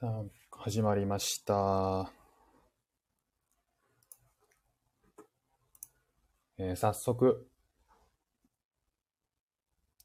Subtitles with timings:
[0.00, 2.10] さあ、始まりました。
[6.56, 7.46] えー早速、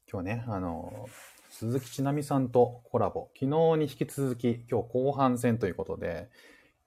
[0.06, 1.06] 今日ね、あの、
[1.48, 6.28] 鈴木ちなみさんとコラボ、昨日に引き続き、今日後半戦ということで、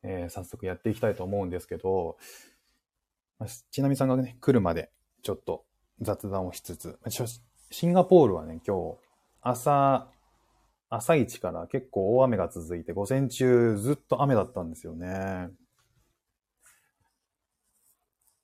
[0.04, 2.20] えー早速やっていきたいと思うんですけど、
[3.40, 4.92] まあちなみさんがね、来るまで、
[5.24, 5.66] ちょっと
[6.00, 7.00] 雑談をしつつ、
[7.72, 8.98] シンガポールはね、今日、
[9.42, 10.12] 朝、
[10.90, 15.50] 朝一から結構大雨が続いて、午前中ずっと雨だったんですよね。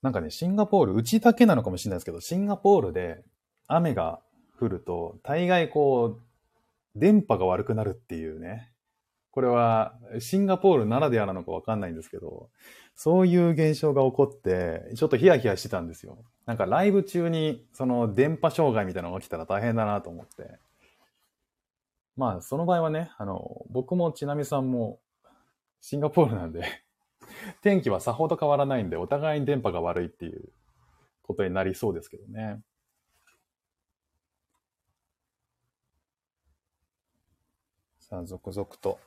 [0.01, 3.23] なんかね、シンガポール、うちだけなのかもしれないですけど、シンガポールで
[3.67, 4.19] 雨が
[4.59, 8.71] 降ると、大概こう、電波が悪くなるっていうね。
[9.31, 12.49] これはシンガポールならではなのかわかんないんですけど、
[12.95, 16.19] そういう現象が起こって、ちょっとヒヤヒヤしてたんですよ。
[16.45, 20.57] なんかライブ中にその電波障害みたいなのが起きたら大変だなと思って。
[22.15, 24.99] まあ、その場合はね、あの、僕もちなみさんも
[25.81, 26.65] シンガポールなんで、
[27.61, 30.53] 天気はさほど変わらないんで、お互いに電波が悪いっていう
[31.23, 32.61] ことになりそうですけどね。
[37.99, 38.99] さあ、続々と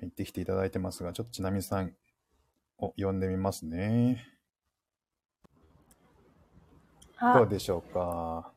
[0.00, 1.96] 入ってきていただいてますが、ちょっとちなみさん
[2.78, 4.24] を呼んでみますね。
[7.32, 8.51] どあう、でしょうか？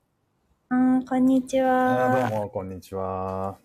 [0.76, 2.30] うん、こんにちあは。
[2.30, 3.58] どうも、こんにちは。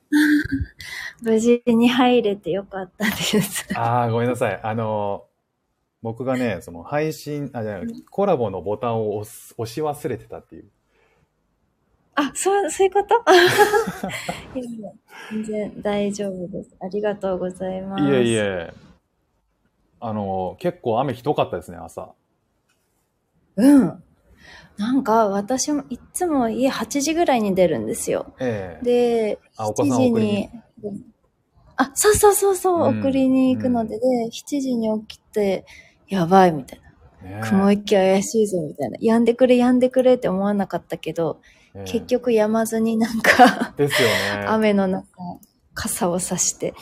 [1.23, 3.67] 無事に入れてよかったです。
[3.77, 4.61] ああ、ごめんなさい。
[4.63, 5.25] あの、
[6.03, 10.71] 僕がね、その配信、あ、じゃコラボのボタンを押す押し忘れてたっていう。
[12.15, 13.15] あ、そう、そういうこと？
[15.33, 16.77] 全然大丈夫です。
[16.81, 18.05] ありがとうございます。
[18.05, 18.73] いえいえ。
[19.99, 22.15] あの、結構雨ひどかったですね、朝。
[23.57, 24.03] うん。
[24.81, 28.33] なんか、私もいつも家8時ぐらいに出るんですよ。
[28.41, 30.49] ええで、あお子7時にに、
[31.77, 35.67] あ、そうそうそうそう、うん送りに行くので、で、7時に起きて、
[36.09, 36.81] やばいみたい
[37.23, 37.47] な。
[37.47, 38.97] 雲行き怪しいぞみたいな。
[39.03, 41.43] やんでくれ、やんでくれって思わなかったけど、
[41.75, 44.15] ええ結局やまずになんか、ですよね。
[44.49, 45.07] 雨の中、
[45.75, 46.75] 傘を差して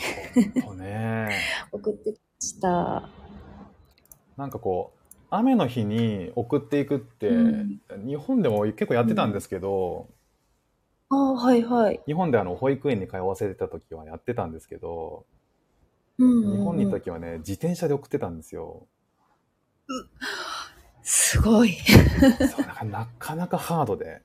[0.77, 1.29] ね。
[1.73, 3.09] 送ってきました。
[4.37, 4.98] なんかこう、
[5.31, 10.09] 雨の日に送っていくって、うん日本でも結構やってたんですけど、
[11.11, 12.01] ああ、はいはい。
[12.07, 15.25] 日本であの保育園に通わせてた時はやってたんですけど、
[16.19, 18.87] うんうんうん日本にいた時はね、自転車で送ってたんですよ。
[21.03, 21.73] すごい。
[21.73, 24.23] そうなんかなかハードで。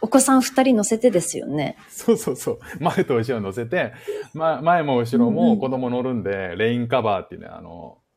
[0.00, 1.76] お子さん二人乗せてですよね。
[1.88, 2.58] そうそうそう。
[2.80, 3.92] 前と後ろ乗せて、
[4.32, 8.07] ま、前も後ろうんうんも子供乗るんで、レインカバーっていうね、あの、うん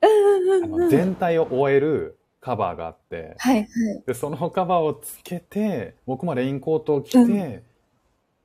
[0.00, 3.66] あの全体を覆えるカバーがあって、はいはい。
[4.06, 7.32] で、そのカバーをつけて、僕もレインコートを着て、うん。
[7.32, 7.64] ね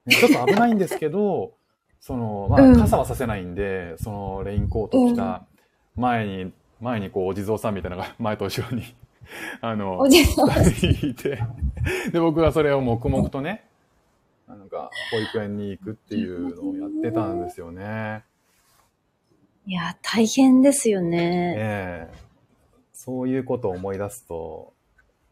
[0.09, 1.53] ちょっと危ないんですけど、
[2.01, 2.79] その、まあ、うん。
[2.79, 5.45] 傘はさせないんで、そのレインコートを着た
[5.95, 8.83] 前に、前にこう、お地蔵さんみたいなのが 前と後ろに、
[9.61, 11.39] あの、いて、
[12.11, 13.65] で、僕はそれを黙々とね、
[14.47, 18.23] なんか、保育園に行くっていうのをやってたんですよね。
[19.65, 21.55] いや、大変ですよね。
[21.57, 22.31] ええ
[23.03, 24.73] そういうことを思い出すと、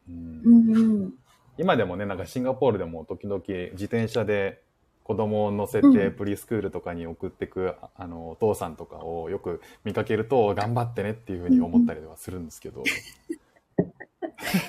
[0.10, 1.14] うんうんうん。
[1.60, 4.64] 今でもね、なんかシンガポールでも時々自転車で
[5.04, 12.84] 子供を乗せてうんプリスクールとかに送ってく、ああの、お父さんとかをよく見かけると頑張ってねっていうふうに思ったりはするんですけど。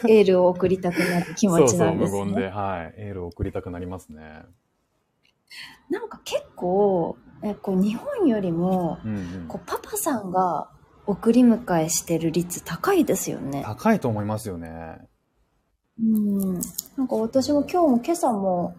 [0.06, 2.16] エールを送りたくなる気持ちなんですね。
[2.16, 2.94] そうそう、無言で、はい。
[2.98, 4.42] エールを送りたくなりますね。
[5.88, 10.68] なんか結構、えこう日本よりも、うんうんこうパパさんが
[11.06, 13.62] 送り迎えしてる率高いですよね。
[13.64, 14.98] 高いと思いますよね。
[16.00, 16.54] うん。
[16.96, 18.76] なんか私も今日も今朝も、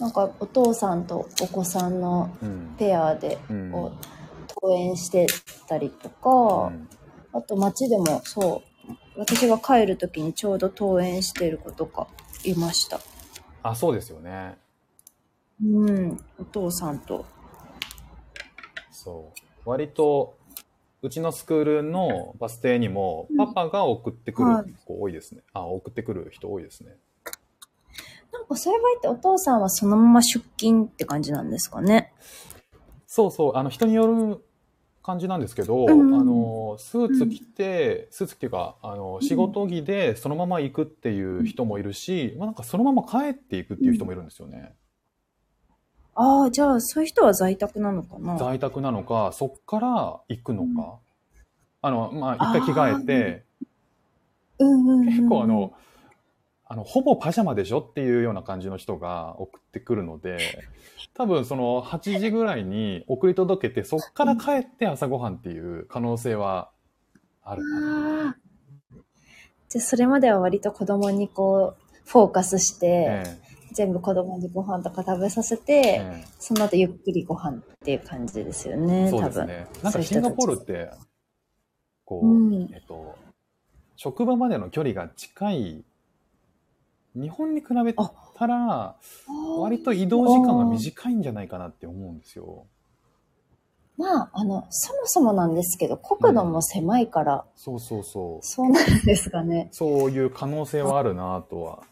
[0.00, 2.74] なんかお父さんとお子さんのうん。
[2.78, 5.26] ペアでうう登園して
[5.68, 6.88] たりとうか、ん
[7.32, 12.08] あと街でもそう、私が帰る時にちょうど登園してる子とか
[12.44, 13.00] いました。
[13.62, 14.58] あ、そうですよね。
[15.64, 16.18] うん。
[16.38, 17.24] お父さんと。
[19.04, 19.68] そう。
[19.68, 20.36] 割と、
[21.02, 25.42] うちのスクールのバス停にも、パパが送ってくはいる子多いですね。
[25.54, 26.96] あ、送ってくる人多いですね。
[28.32, 32.12] なんかそういう場合ってお父さんはそのまま出勤って感じなんですかね？
[33.06, 34.44] そうそう、あの、人による
[35.02, 44.74] 感じなんですけど、うんあの、スーツ着て、スーツっていうか、あの、仕事着でそのまま行くっていう人もいるし、まあなんかそのまま帰っていくっていう人もいるんですよね。
[46.22, 48.36] ああ、じゃあそういう人は在宅なのかな？
[48.36, 50.98] 在宅なのか、そっから行くのか？
[51.80, 53.44] あの、まあ、一回着替えて、
[54.58, 55.72] うんうんうんうん結構あの、
[56.66, 60.62] あの、ほぼパジャマでしょっていうような感じの人が送ってくるので、
[61.14, 66.70] 多分その8時ぐらいに送り届けて、そっから帰って朝ごはんっていう可能性は
[67.42, 68.36] あるかな。
[69.70, 73.38] じゃあ、それまでは割と子供にこう、フォーカスして、え
[73.72, 79.46] 全部子供にご飯とか食べさせて、ええその後ゆっくりご飯っていう感じですよね、えそう多分。
[79.46, 79.82] ですね。
[79.82, 80.90] なんかシンガポールって、
[82.04, 83.16] こう、うんえっと、
[83.96, 85.84] 職場までの距離が近い、
[87.14, 88.96] 日本に比べたら、
[89.58, 92.66] 割と移動時間が短いんじゃないかなって思うんですよ。
[93.96, 98.46] まあ、あの、そもそもなんですけど、国土も狭いから、そうそうそう。
[98.46, 99.68] そうなんですかね。
[99.72, 101.82] そういう可能性はあるなとは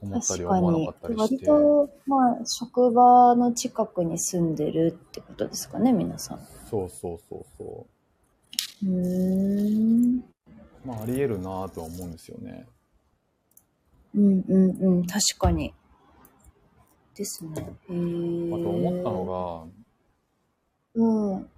[0.00, 1.08] 思ったり確かに思わなかった。
[1.08, 1.46] りし割て。
[1.46, 6.40] と、まあ、職場の近くに住んでるってことですかね、皆さん。
[6.70, 7.86] そうそうそうそ
[8.82, 10.18] うーん。
[10.18, 10.24] う。
[10.84, 12.66] まああり得るなとは思うんですよね。
[14.14, 15.74] うんうんうん、確かに。
[17.14, 17.52] ですね。
[17.60, 17.92] へ
[18.50, 19.68] あーと思ったの
[20.94, 21.02] う
[21.36, 21.42] ん。
[21.42, 21.48] が、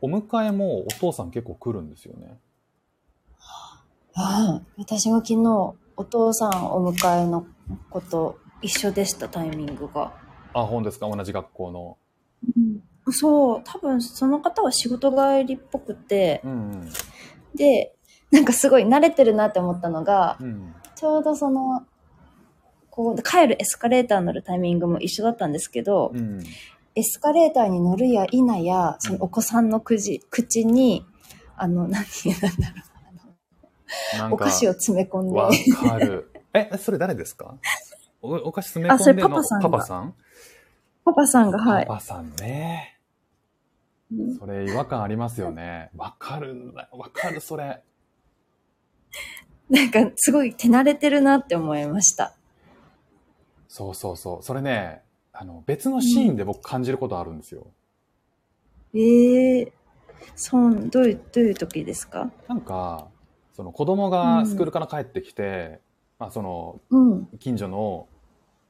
[0.00, 2.38] お迎えもお父さん結構来るんですよね。
[4.16, 7.46] ああ私も昨日、お父さんお迎えの
[7.90, 10.12] こと一緒でした、タイミングが。
[10.52, 11.08] あ、本ですか？
[11.08, 11.96] 同じ学校の。
[13.10, 16.88] そう、多分その方は仕事帰りっぽくて、うんうん。
[17.54, 17.94] で、
[18.30, 20.74] なんかすごい慣れてるなって思ったのが、うん。
[20.96, 21.84] ちょうどその、
[22.90, 26.40] こう、帰るエスカレーター乗るタイミングも一緒だったんですけど、うん。
[26.94, 31.04] エスカレーターに乗るや否や、そのお子さんの口口に、
[31.56, 32.48] あの、何て言うんだ
[34.20, 35.50] ろう、お菓子を詰め込んで、わ
[35.90, 36.30] かる。
[36.54, 37.56] え、それ誰ですか？
[38.22, 40.14] おお菓子詰めあそれ込んでんのパパさんがパパさん？
[41.04, 41.94] パパさんが、はいパ。
[41.94, 42.98] パさんね。
[44.12, 45.90] うんそれ違和感ありますよね。
[45.96, 46.88] わかるんだ。
[46.92, 47.82] わかる、それ。
[49.68, 52.34] なんか、すごい手慣れてるなって思いました。
[53.66, 54.42] そうそうそう。
[54.42, 55.02] それね、
[55.32, 57.66] あの、別のシーンで僕感じることあるんですよ。
[58.94, 59.72] ええ
[60.36, 62.30] そう、どういう、どういう時ですか？
[62.46, 63.08] なんか、
[63.54, 65.83] その子供がスクールから帰ってきて、ま
[66.26, 67.26] あその、うん。
[67.38, 68.08] 近所の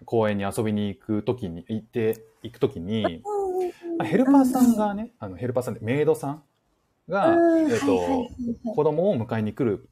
[0.05, 3.23] 公園に遊びに行くときに、行って、行くときに、
[3.99, 6.43] まあヘルパーさんがね、あの、ヘルパーさんでメイドさん
[7.09, 8.31] が、うんえっ、はいはいはい
[8.65, 9.89] と、子供を迎えに来る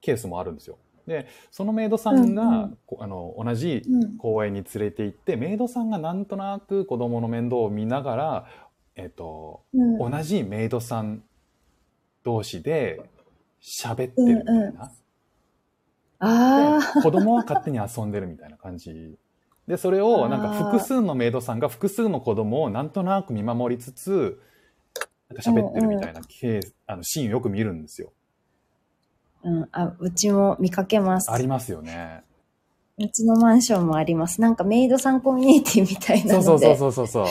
[0.00, 0.78] ケースもあるんですよ。
[1.06, 4.16] で、そのメイドさんが、うんうんこあの、同じうん。
[4.16, 8.46] 公園に連れて行って、メイドさんがなんとなく子供の面倒を見ながら、
[8.96, 10.10] えっ、と、うん。
[10.10, 11.22] 同じメイドさん
[12.22, 13.02] 同士で
[13.60, 14.92] 喋ってるみたいな。
[16.26, 19.16] あで子供は勝手に遊んでるみたいな感じ。
[19.66, 24.40] で、それをなんか複数のメイドさんが複数の子供をなんとなく見守りつつ、
[25.28, 28.12] なんか喋ってるみたいなケース、あのシーンをよく見るんですよ。
[29.42, 29.48] あ。
[29.48, 29.68] うん。
[29.72, 31.30] あ、うちも見かけます。
[31.30, 32.22] ありますよね。
[32.98, 34.40] うちのマンションもあります。
[34.40, 36.42] なんかメイドさんコミュニティみたいな。
[36.42, 37.26] そうそうそうそうそう。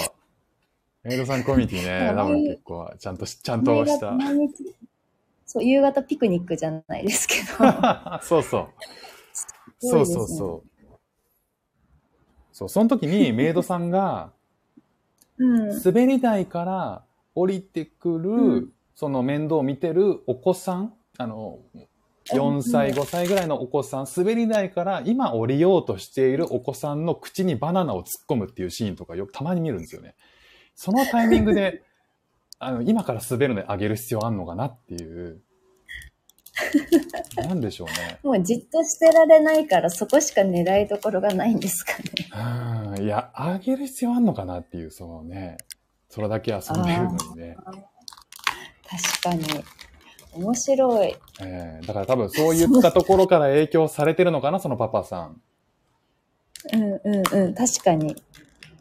[1.03, 4.11] メイドさんコミュニティね、多分結構ちゃんとし、ちゃんとした。
[4.11, 4.75] 毎日
[5.53, 7.41] そう、夕方ピクニックじゃないですけど。
[8.23, 8.67] そうそう。
[9.31, 9.47] す
[9.79, 10.87] そうそうそう。
[12.51, 14.31] そう、その時にメイドさんが、
[15.37, 15.83] うん。
[15.83, 17.03] 滑り台から
[17.35, 21.57] 降りてくる、うんその面倒を見てるお子さん、あの、
[22.31, 30.13] 4歳、うん5歳ぐらいのお子さん、滑り台から今降りようとしているお子さんの口にバナナを突っ込むっていうシーンとかよくたまに見るんですよね。
[30.75, 31.81] そのタイミングで、
[32.65, 35.41] あの、今から滑るのにあげる必要あんのかなっていう。
[37.47, 38.19] なんでしょうね。
[38.23, 42.97] もうじっとしてられないからそこしか狙いどころがないんですかね。
[42.97, 45.57] うんいや、あげる必要あんのかなっていう、そのね、
[46.09, 47.57] それだけ遊んでるのにね。
[48.87, 49.63] 確かに。
[50.35, 51.15] 面白い。
[51.41, 55.41] えーだから多分そういったところから影響されてるのかな、そのパパさん。
[56.73, 57.53] うんうんうん。
[57.55, 58.15] 確かに。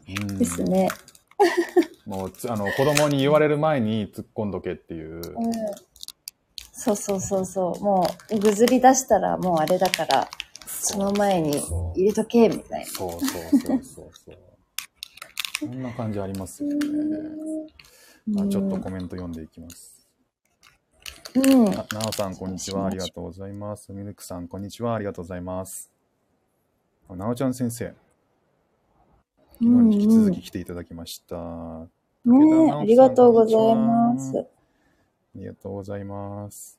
[0.07, 0.89] うんですね。
[2.05, 5.15] もうつあの子供に言われる前に突っ込んどけっていう。
[5.15, 5.23] うん。
[6.71, 7.83] そうそうそうそう。
[7.83, 10.29] もう、ぐずり出したらもうあれだから、
[10.67, 11.57] その前に
[11.95, 14.37] 入れとけ、みたいそうそうそうそうそう。
[15.59, 16.77] そんな感じありますよね。
[18.27, 18.43] な。
[18.43, 20.05] あちょっとコメント読んでいきます。
[21.35, 21.65] うん。
[21.65, 22.87] ななおさん、こんにちは。
[22.87, 23.91] ありがとうございます。
[23.93, 24.95] ミルクさん、こんにちは。
[24.95, 25.89] ありがとうございます。
[27.07, 27.93] あなおちゃん先生、
[29.63, 31.37] 昨日に引き続き来ていただきました。
[31.37, 31.87] あ
[32.25, 34.45] ねえ、ありがとうございます。
[35.35, 36.77] りがとうございます。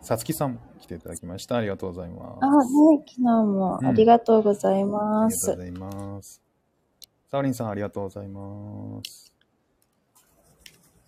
[0.00, 1.56] さつきさん、来ていただきました。
[1.56, 2.44] ありがとうございます。
[2.44, 5.52] あ、ね、昨日もありがとうございます。
[5.52, 6.42] ありがとうございます。
[7.30, 9.30] サオリンさん、ありがとうございます。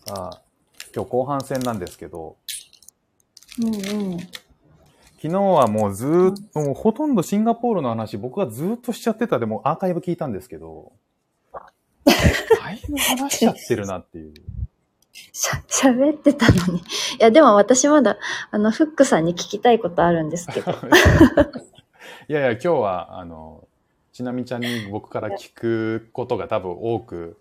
[0.07, 0.43] さあ、
[0.95, 2.37] 今日後半戦なんですけど、
[3.63, 4.19] うんうん。
[5.23, 10.93] 昨日はもうずーっと、もうほとんどシンガポールの話、僕はずーっとしちゃってたでもアーカイブ聞いたんですけど、
[12.07, 12.13] だ
[12.73, 14.33] いぶ話しちゃってるなっていう。
[15.13, 16.79] しゃ、喋ってたのに。
[16.79, 16.83] い
[17.19, 18.17] や、でも私まだ、
[18.51, 20.73] あの、フックさんに聞きたいことあるんですけど。
[22.29, 23.69] いやいや、今日は、あの、
[24.15, 27.37] ちなみちゃんに僕から聞くことが多分多く、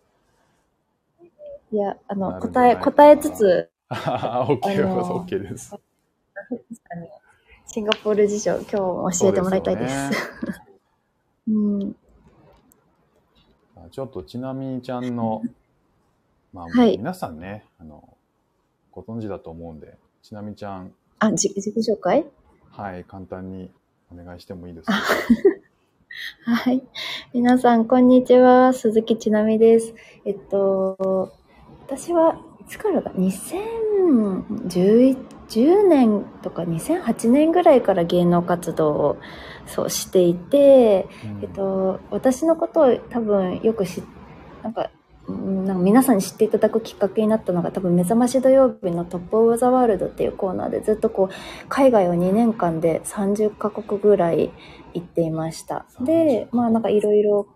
[1.72, 5.76] いや、あの、答え、答えつつ、 あ OK あの OK です。
[6.50, 7.10] フックさんに
[7.72, 9.96] シンガポール事情、今日も教えてもらいたいです。
[9.96, 10.56] そうですよね
[11.48, 11.52] う
[11.86, 11.96] ん。
[13.92, 15.44] ちょっとちなみちゃんの、
[16.52, 18.18] まあ、はい皆さんね、あの、
[18.92, 22.26] ご存知だと思うんで、ちなみちゃん、あ、じ自己紹介？
[22.72, 23.70] はい、簡単に
[24.12, 24.94] お願いしてもいいですか？
[26.46, 26.82] はい。
[27.34, 28.74] 皆さん、こんにちは。
[28.74, 29.94] 鈴木ちなみです。
[30.26, 31.32] えっと、
[31.86, 35.18] 私はいつからだ ?2011
[35.50, 39.18] 10年とか2008年ぐらいから芸能活動を
[39.66, 44.04] そうしていて、うんえっと、私のことを多分よく知っ
[44.64, 44.90] なんか、
[45.28, 54.52] うんなんか皆さんに知っていただくきっかけになったのが多分目覚まし土曜日のトップオブザワールドっていうコーナーでずっとこう海外を2年間で30カ国ぐらい
[54.94, 55.86] 行っていました。
[56.02, 57.48] で、まあなんかいろいろ、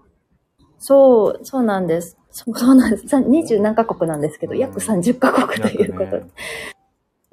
[0.78, 2.18] そう、そうなんです。
[2.30, 3.08] そうなんです。
[3.08, 6.32] さ20何カ国なんですけど、うん約30カ国ということで約ね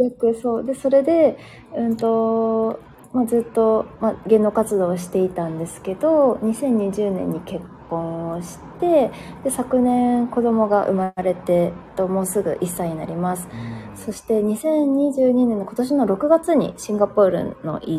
[0.05, 0.65] 約そう。
[0.65, 1.39] で、それで、
[1.77, 2.81] うんと、
[3.13, 9.11] まあ、ずっと、まあ、芸能活動をしていたんですけど、2020年に結婚をして、
[9.45, 13.49] で、昨年子供が生まれて、ともうすぐ1歳になります。
[13.53, 17.97] うんそして2022年の今年の6月にシンガポールの移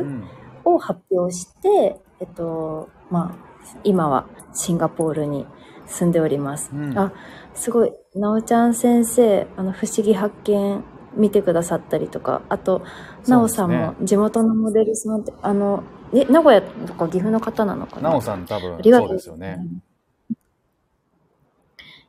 [0.00, 0.24] う住ん
[0.64, 5.46] を発表して、えっと、まあ、今はシンガポールに
[5.86, 6.70] 住んでおります。
[6.72, 7.12] うんあ、
[7.54, 7.92] すごい。
[8.14, 10.82] なおちゃん先生、あの、不思議発見
[11.16, 12.82] 見てくださったりとか、あと、
[13.26, 15.82] なおさんも地元のモデルさんって、あの、
[16.14, 18.10] え、名古屋とか岐阜の方なのかな？
[18.10, 19.66] なおさん多分ありがとそうですよね。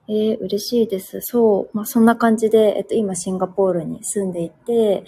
[0.09, 1.19] えー嬉しいです。
[1.21, 1.75] そう。
[1.75, 5.03] まあ、そんな感じで、えっと、今、シンガポールに住んでいて、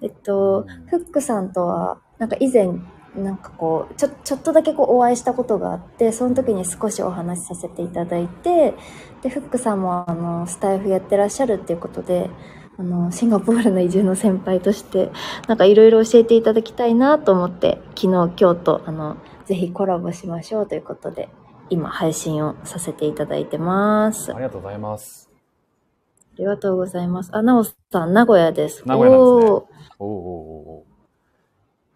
[0.00, 2.68] えっと、うんフックさんとは、なんか以前、
[3.16, 8.74] なんかこう、ちょ、ちょっとだけこうお会いしたことがあって、その時に少しお話しさせていただいて、
[9.22, 12.30] で、フックさんも、あの、スタイフやってらっしゃるっていうことで、
[12.80, 15.10] あの、シンガポールの移住の先輩として、
[15.46, 21.28] なんかいろいろ教えていただきたいなと思って、昨日、今日と、あの、ぜひコラボしましょうということで、
[21.68, 24.32] 今配信をさせていただいてます。
[24.32, 25.28] ありがとうございます。
[26.32, 27.28] ありがとうございます。
[27.34, 28.82] あ、なおさん、名古屋です。
[28.86, 29.64] 名古屋なんですね
[29.98, 30.84] おーお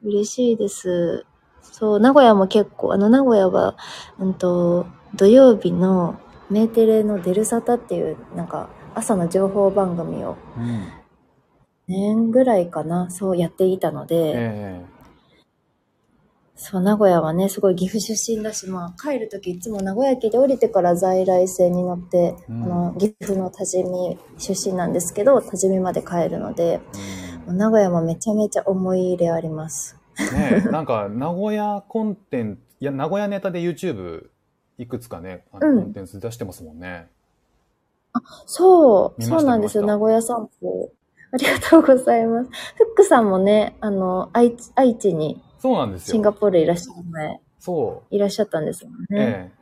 [0.02, 1.24] 嬉しいです。
[1.62, 3.78] そう、名古屋も結構、あの、名古屋は、
[4.18, 10.88] うんと、土曜日のメーテレのデルサタっていう、なんか、朝の情報番組をうん。
[11.86, 14.84] 年ぐらいかな、そうやっていたので、え
[16.56, 26.80] そう、名古屋はね、すごい岐阜出身だし、まあ、帰るときいつも名古屋駅で降りてから在来線に乗って、うんあの、岐阜の多治見出身なんですけど、多治見まで帰るので、え
[27.48, 29.98] うん名古屋もめちゃめちゃ思い入れあります。
[30.32, 34.28] ねえ、なんか、名古屋コンテンツ、いや、名古屋ネタで YouTube
[34.78, 37.08] いくつかね、あのうんコンテンツ出してますもんね。
[37.08, 37.13] そう、見
[38.14, 39.84] ましたそうなんですよ。
[39.84, 40.92] 名古屋散歩。
[41.32, 42.50] ありがとうございます。
[42.76, 46.12] フックさんもね、あの、愛知愛知にそうなんですよ。
[46.12, 48.14] シンガポールいらっしゃる前、そう。
[48.14, 49.06] いらっしゃったんですもんね。
[49.10, 49.52] ええ。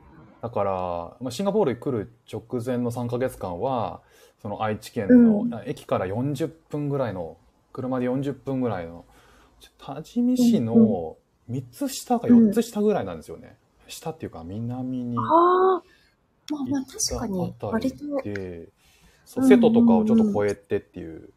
[0.43, 0.73] だから、
[1.21, 4.01] まあ、シンガポールに来る直前の3ヶ月間は、
[4.43, 7.37] その愛知県の、うん駅から40分ぐらいの、
[7.73, 9.05] 車で40分ぐらいの、
[9.79, 11.17] 多治見市うんの
[11.49, 13.57] 3つ下か4つ下ぐらいなんですよね。
[13.87, 15.23] 下っていうか南にあ
[15.77, 15.83] あ、
[16.51, 17.99] まあまあ確かに、割と、
[19.25, 21.31] そう瀬戸とかをちょっと越えてっていう、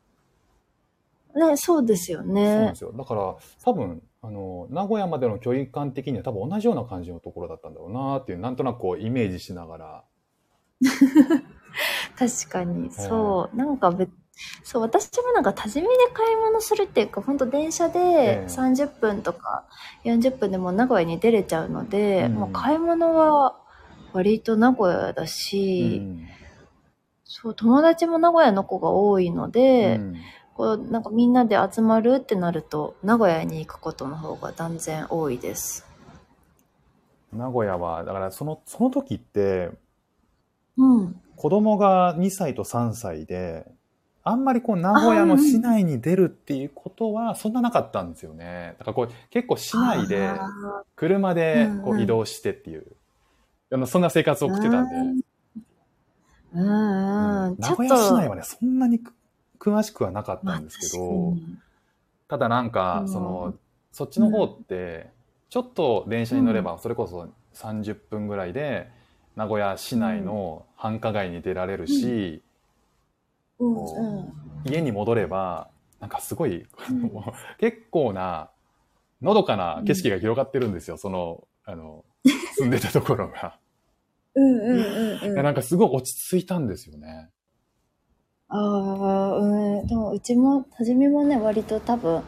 [1.36, 2.76] ね、そうですよそうなんねで。
[2.76, 2.94] すよ。
[2.94, 10.04] だから、多分、あの、名古屋までの距離感的には多分同じような感じのところだったんだろうなっていう、なんとなくこうイメージしながら。
[12.18, 13.56] 確かに、そう。
[13.56, 14.10] なんか別、
[14.64, 19.66] そう、私もなんか多治見で買い物するっていうか、本当電車えでえ30分とか
[20.06, 23.58] 40分でもう名古屋に出れちゃうので、うんもう買い物は
[24.16, 26.28] 割と名古屋だうし、ん
[27.24, 30.16] そう、友達も名古屋の子が多いので、うん
[30.56, 35.86] こう、なんかみんなで集まるってなると、名古屋に行くことの方が断然多いです。
[37.34, 39.72] 名古屋は、だからその、その時って、
[40.78, 41.22] うん。
[41.36, 43.70] 子供が2歳と3歳で、
[44.24, 48.76] あんまりこう名古屋の市内に出るっていうことはそんななかったんですよね。
[48.80, 50.50] だからこう結構市内であ
[50.96, 52.95] 車でこう移動してっていう、
[53.76, 55.00] あのそんな生活を送ってたんで、ー
[56.54, 57.58] うんうん。
[57.60, 59.14] 名古屋市内はね、そんなにく
[59.60, 61.58] 詳しくはなかったまあんですけど、に。
[62.30, 63.10] ただなんか、うん。
[63.10, 63.54] その、
[63.92, 65.10] そっちの方って、
[65.50, 68.90] ちょっと電車に乗れば、それこそ30分ぐらいで、
[69.36, 72.42] 名古屋市内の繁華街に出られるし、
[74.64, 76.66] 家に戻れば、なんかすごい、
[77.60, 78.52] 結構な、
[79.22, 82.06] のどかな景色が広がってるんですよ、その、あの、
[82.56, 83.60] 住んでたところが。
[84.36, 85.44] うんうんうんうん。
[85.44, 87.30] なんかすごい落ち着いたんですよね。
[88.50, 89.88] ああ、うん。
[89.88, 92.24] でも、うちも、はじめもね、割と多分、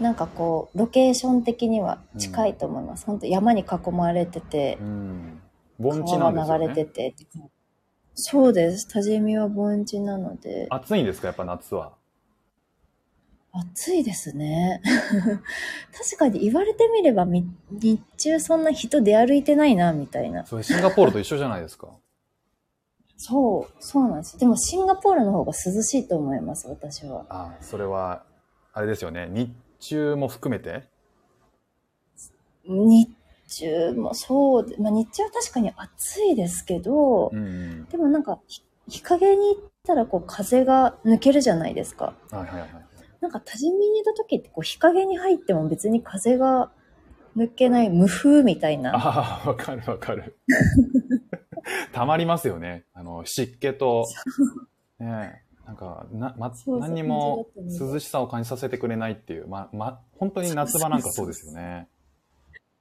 [0.00, 3.06] なんかこう、ロケーション的には近いと思います。
[3.06, 5.42] 本当山に囲まれててう、ん。
[5.78, 6.90] 盆地なんですよ川が流れてね。
[6.92, 7.14] て。
[8.14, 8.88] そうです。
[8.88, 12.01] 多治見は盆地なので、暑いんですか、やっぱ夏は？
[13.52, 14.80] 暑いですね。
[15.92, 20.46] 確かに言われてみれば、み日中そんな人出歩いてないな、みたいな。
[20.46, 21.88] それシンガポールと一緒じゃないですか。
[23.18, 24.38] そう、そうなんです。
[24.38, 27.26] でも、シンガポールの方が涼しいと思います、私は。
[27.28, 28.24] あそれは、
[28.72, 29.28] あれですよね。
[29.30, 30.88] 日中も含めて？
[32.64, 33.10] 日
[33.48, 37.84] 中もそうで、まあ日中は確かに暑いですけど、うんうん。
[37.86, 42.14] でもなんかひ日陰に行ったらこう風が抜けるじゃないですか。
[42.30, 42.70] はいはいはい。
[43.22, 46.72] なんか多治見にいた時ってこう日陰に入っても別に風が
[47.36, 48.94] 抜けない無風みたいな。
[48.94, 50.36] ああ、わかるわかる。
[51.92, 52.84] たまりますよね。
[52.92, 54.04] あの、湿気と、
[54.98, 57.46] ねえなんか、な、ま、何にも
[57.80, 61.88] 涼しさを感じさせてくれないっていう、ま、ま、本当に夏場なんかそうですよね。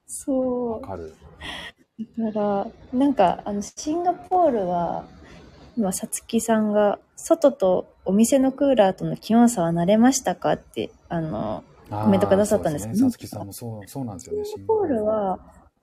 [0.08, 0.72] そう。
[0.72, 1.14] わかる。
[2.18, 2.68] だから、
[3.00, 5.06] なんか、あの、シンガポールは、
[5.78, 10.54] 今、さつきさんが、外とお店のクーラーとの気温差は慣れましたか？
[10.54, 12.96] って、あの、ココメントくださったんですね。
[12.96, 14.46] さつきさんもそう、そうなんですよね。
[14.46, 15.40] シンガポールは、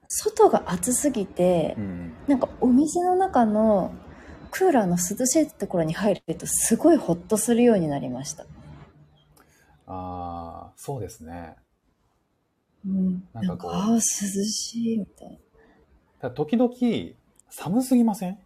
[0.08, 2.12] 外が暑すぎてう、ん。
[2.26, 3.92] なんかお店の中の
[4.50, 8.44] クーラーの涼しいところに入ると、すごいホッとするようになりました。
[9.86, 11.56] ああ、そうですね。
[12.86, 13.28] うん。
[13.32, 15.36] なかこうああ、涼しい、みたいな。
[16.20, 16.72] ただ時々、
[17.50, 18.38] 寒すぎません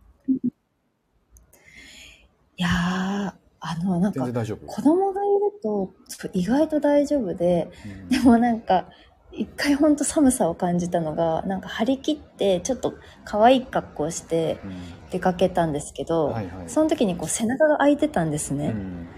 [2.57, 4.67] いやー、あの、なんか全然、大丈夫。
[4.67, 5.95] 子供がいると、
[6.33, 8.89] 意外と大丈夫で、うんでもなんか、
[9.31, 12.95] 一回ほんと寒さを感じたのが、なんか張り切って、ちょっと
[13.25, 14.73] 可愛い格好をしてうん
[15.11, 16.69] 出かけたんですけど、はいはい。
[16.69, 18.69] その時にこう背中が空いてたんですね。
[18.69, 19.09] うん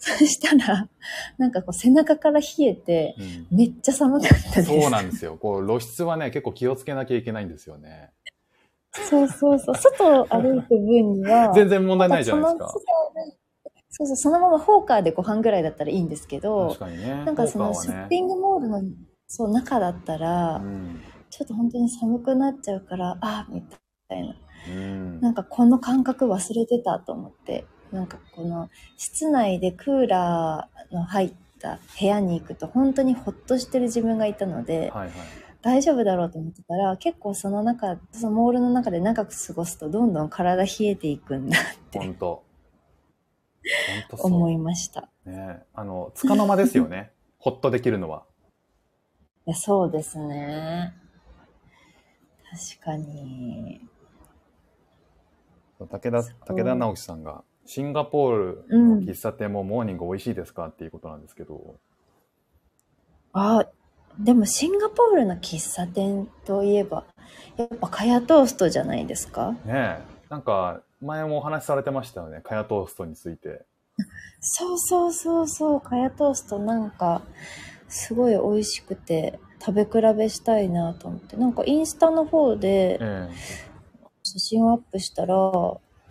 [0.00, 0.88] そしたら、
[1.38, 4.64] なんかこう背中から冷えて、うんめっちゃ寒かったです。
[4.66, 5.36] そうなんですよ。
[5.36, 8.10] こう、露出はね、結構気をつけなきゃいけないんですよね。
[8.92, 9.74] そうそうそう。
[9.74, 12.68] 外を歩く分には、全然問題ないじゃないですかん。
[13.98, 17.24] そうそう、そのままホーカーでご飯ぐらいだったらいいんですけど確、かにね。
[17.24, 18.82] なんかそのショッピングモールの、
[19.26, 23.62] そう、中だったら、うんちょっと本当に寒くなっちゃうから、あみ
[24.08, 24.34] たいな。
[24.68, 35.10] うんなんかこの感覚忘れてたと思って、なんかこの室内でクーラーの入った部屋に行くと本当にほっとしてる自分がいたので、はいはい。
[35.60, 42.47] 大丈夫だろうと思ってたら、結構その中、そのモールの中で長く過ごすとどんどん体冷えていくんだって本当。
[44.10, 45.08] 思いました。
[45.24, 47.12] ねあの、つかの間ですよね。
[47.38, 48.24] ほっとできるのは。
[49.46, 50.94] いやそうですね。
[52.78, 53.80] 確かに。
[55.78, 61.76] 武田、武田直樹さんが、シンガポールうんの喫茶店もモーニング美味しいですかっていうことなんですけど。
[63.32, 63.66] あ、
[64.18, 67.04] でもシンガポールの喫茶店といえば、
[67.56, 69.52] やっぱカヤトーストじゃないですか？
[69.52, 70.00] ねえ。
[70.30, 72.40] なんか、前もお話しされてましたよね。
[72.42, 73.64] カヤトーストについて。
[74.40, 77.22] そうそうそうそう、カヤトーストなんか、
[77.88, 81.36] すごい美味しくて、食べ比べしたいなと思って。
[81.36, 83.28] なんかインスタの方でえ
[84.22, 85.34] 写真をアップしたら、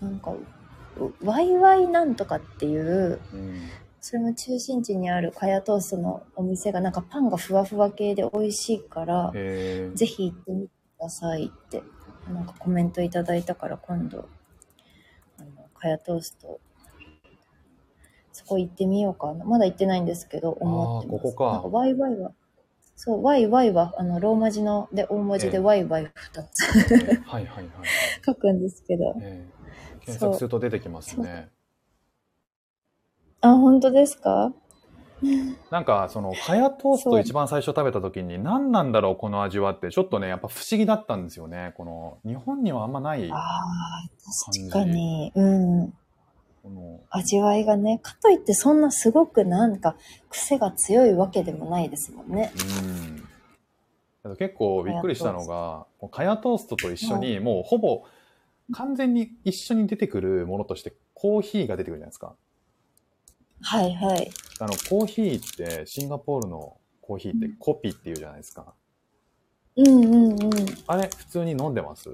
[0.02, 0.34] なんか、
[1.24, 3.62] ワイワイなんとかっていう、えうん。
[4.02, 11.84] それも中心地にあるカヤトーストのお店がなんかパンがふわふわ系で美味しいから、えぜひ行ってみてくださいって、
[12.34, 14.28] なんかコメントいただいたから今度、
[15.78, 16.60] あの、カヤトースト、
[18.32, 19.46] そこ行ってみようかな。
[19.46, 21.24] まだ行ってないんですけど、思ってます。
[21.24, 22.32] ここかなんかワイワイは、
[22.96, 26.70] そう、ワイワイは、あの、ローマ字の、で、大文字ええでワイワイ二つは
[27.08, 27.66] いはいはい。
[28.26, 29.16] 書くんですけど。
[29.22, 29.58] ええ
[30.06, 31.50] 検索すると出てきますね。
[33.42, 34.54] あ、本当ですか？
[35.72, 41.74] なんか、その、カヤトースト一番最初食べた時に、何なんだろう、この味はって、ちょっとね、やっぱ不思議だったんですよね。
[41.76, 43.64] この、日本にはあんまない、ああ、
[44.46, 45.32] 確かに。
[45.36, 45.44] う
[45.86, 45.94] ん。
[46.64, 49.96] この、味わいがね、かといってそんなすごくなんか
[50.30, 52.52] 癖が強いわけでもないですもんね。
[54.26, 54.36] うん。
[54.36, 58.04] 結構びっくりしたのが、カヤトーストと一緒に、もうほぼ、
[58.74, 62.36] 完全に一緒に出てくるものとして、コーヒーが出てくるじゃないですか。
[63.62, 64.30] はいはい。
[64.60, 68.74] あの、コーヒーって、シンガポールのコーヒーってコピっていうじゃないですか。
[69.76, 70.52] うんうんうん。
[70.88, 72.10] あれ、普通に飲んでます？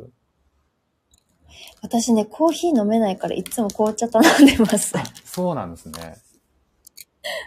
[1.82, 4.93] 私ね、コーヒー飲めないからいつも紅茶頼んでます。
[5.23, 6.17] そうなんですね。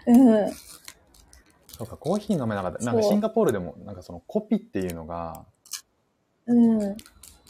[0.06, 0.52] うん。
[1.68, 2.84] そうか、コーヒー飲めなかった。
[2.84, 5.44] なんかシンガポールでも、なんかそのコピっていうのが、
[6.46, 6.96] うん。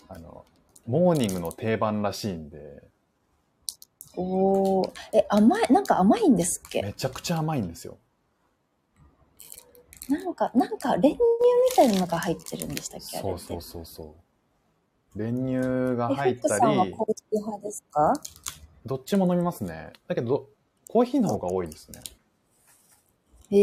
[0.09, 0.45] あの、
[0.87, 2.83] モーニングの定番らしいんで、
[4.17, 4.93] おー。
[5.13, 6.83] え、甘い、なんか甘いんですっけ？
[6.83, 7.99] めちゃくちゃ甘いんですよ。
[10.09, 11.19] なんか、なんか練乳み
[11.77, 13.19] たいなのが入ってるんでしたっけ？
[13.19, 14.15] あれってそうそうそうそ
[15.15, 15.19] う。
[15.19, 18.13] 練乳がえ入ったフックさんはり、コーヒー派ですか？
[18.85, 19.93] どっちも飲みますね。
[20.07, 20.49] だけど、
[20.89, 22.01] コーヒーの方が多いですね。
[23.51, 23.57] へ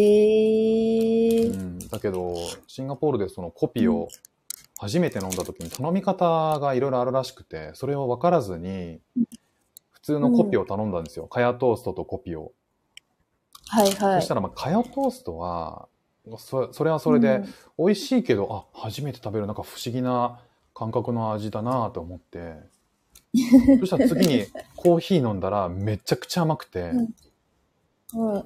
[1.46, 1.54] ー。
[1.54, 2.36] うん、だけど、
[2.68, 4.08] シンガポールでそのコピを
[4.78, 9.26] 初めて飲んだ時に頼み方がいろいろあるらしくて、それを分からずに、普
[10.04, 11.28] 通のコピを頼んだんですよ。
[11.28, 12.52] カヤトーストとコピを。
[13.68, 14.22] はいはい。
[14.22, 15.88] そしたら、まあ、カヤトーストは、
[16.38, 17.42] そそれはそれで
[17.78, 20.40] 美味しいけど、あ、初めて食べるなんか不思議な
[20.74, 22.56] 感覚の味だなと思って、
[23.80, 26.92] そしたら次にコーヒー飲んだらめちゃくちゃ甘くて、
[28.14, 28.36] うん。
[28.36, 28.44] うん。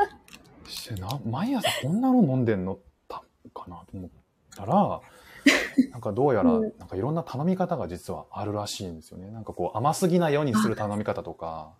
[0.68, 2.78] してな毎朝こんなの飲んでんの？
[3.08, 4.10] たかなと思っ
[4.54, 5.00] たら、
[5.92, 9.30] なんかどうやら、うんなんかいろんな頼み方が実はあるらしいんですよね。
[9.30, 11.72] なんかこう甘すぎないようにする頼み方とか、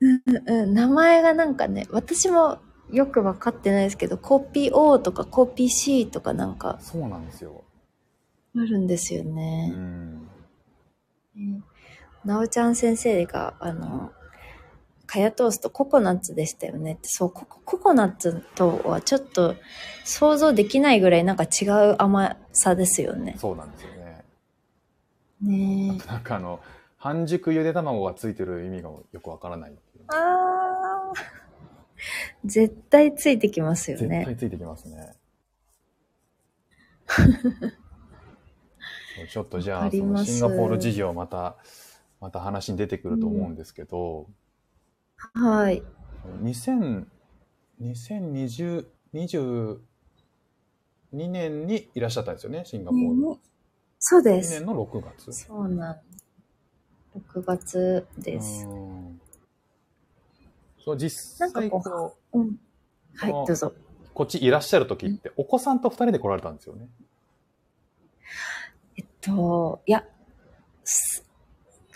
[0.00, 2.58] うんうん、名前がなんかね、私も
[2.90, 7.64] よくわかってないですけど、コピー O とかコピー C とかなんかそうなんですよ。
[8.56, 9.68] あるんですようね。
[9.68, 10.28] ん。
[11.36, 11.64] うん
[12.24, 14.12] なおちゃん先生が、あの、
[15.06, 19.56] カヤトーストココナッツでしたよねって、そう、ココココナッツとはちょっと
[20.04, 23.36] 想像できないぐらいなんか違う甘さですよね。
[23.38, 24.24] そうなんですよね。
[25.40, 26.06] ねえ。
[26.06, 26.60] なんかあの、
[26.96, 29.72] 半熟ゆで卵がついてる意味がよくわからない
[30.08, 31.18] あー。
[32.44, 34.24] 絶対ついてきますよね。
[34.24, 35.14] 絶対ついてきますね。
[39.30, 41.56] ちょっとじゃわあ、そのシンガポール事情また、
[42.20, 44.28] また話に出てくると思うんですけど、
[45.34, 45.82] はい。
[46.42, 47.06] 2000
[47.82, 48.84] 2020、
[51.14, 53.06] 22年にいらっしゃったんですよね、シンガポール。
[53.34, 53.38] 2
[53.98, 54.66] そうです年。
[54.66, 55.32] の6月。
[55.32, 56.00] そうなん。
[57.34, 58.66] 6月です。
[58.66, 59.20] うん
[60.84, 62.56] そう、実なんかこう際こうん。
[63.14, 63.68] はい、どうぞ。
[63.68, 63.74] う、
[64.14, 66.88] こっちいらっしゃる時って、お子さんと2人で来られたんですよね？
[68.96, 70.04] えっと、いや、
[70.84, 71.24] す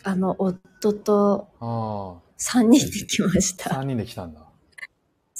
[0.05, 3.77] あの、夫とあ3人で来ましあ、た。
[3.81, 4.46] 3人で来たんだ。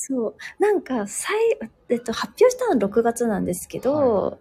[0.09, 0.37] そう。
[0.61, 1.37] なんか、最、
[1.89, 4.39] えっと、発表したのは6月なんですけど、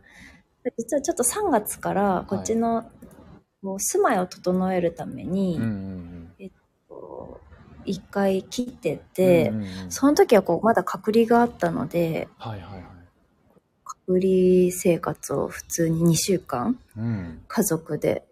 [0.77, 2.85] 実はちょっと3月から、こっちの、
[3.63, 6.51] もう住まいを整えるために、うんうん
[6.87, 7.45] こう
[7.85, 8.99] 一回切ってうん。
[9.13, 12.83] て、うんうんうんその時はこう、まだ隔離があったので、はいはいはい。
[13.83, 17.43] 隔離生活を普通に2週間、うん。
[17.47, 18.25] 家族で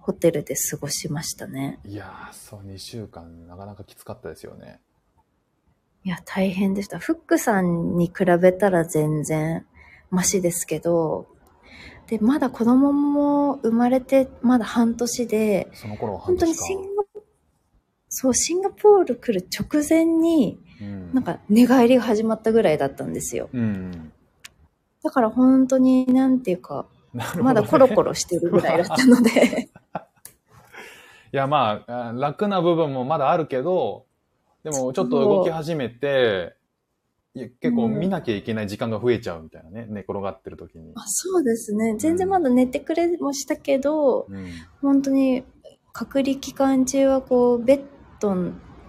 [0.00, 1.80] ホテルで過ごしましたね。
[1.84, 4.80] いやー、そう、2週間、なかなかきつかったですよね。
[6.06, 7.00] いや、大変でした。
[7.00, 9.66] フックさんに比べたら全然
[10.08, 11.26] マシですけど、
[12.06, 16.54] で、まだ子供も生まれてまだ半年で、その頃は半本当に。
[16.54, 17.02] シンガ
[18.08, 23.48] そう、シンガポール来る直前に、うんなんか寝返りが始まったぐらいだったんですよ。
[23.52, 24.12] うんうん。
[25.02, 29.70] だから本当になんていうか、ねまだコロコロしてるぐらいだったので、
[31.34, 34.05] いや、まあ、あ楽な部分もまだあるけど、
[34.66, 36.56] でもちょっと動き始めて、
[37.34, 40.90] 結構見なきゃいけない時間が増えちゃうみたいなね、寝転がってる時に。
[40.96, 41.94] あそうですね。
[41.98, 44.48] 全然まだ寝てくれもしたけど、うん。
[44.82, 45.44] 本当に
[45.92, 47.84] 隔離期間中はこう、ベッ
[48.18, 48.34] ド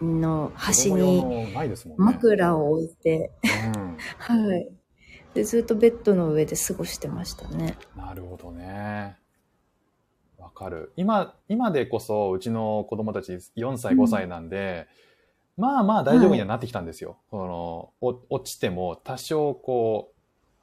[0.01, 1.53] の端に。
[1.95, 3.29] 枕を置いて、
[3.75, 3.97] うん。
[4.17, 4.71] はい。
[5.35, 7.77] で、ずっとベッドの上で過ごしてましたね。
[7.95, 9.15] なるほどね。
[10.39, 10.91] わかる。
[10.95, 14.87] 今、今でこそ、うちの子供たち4歳、うん5歳なんで、
[15.57, 17.17] まあまあ大丈夫にはなってきたんですよ。
[17.31, 20.13] そのお落ちても多少こ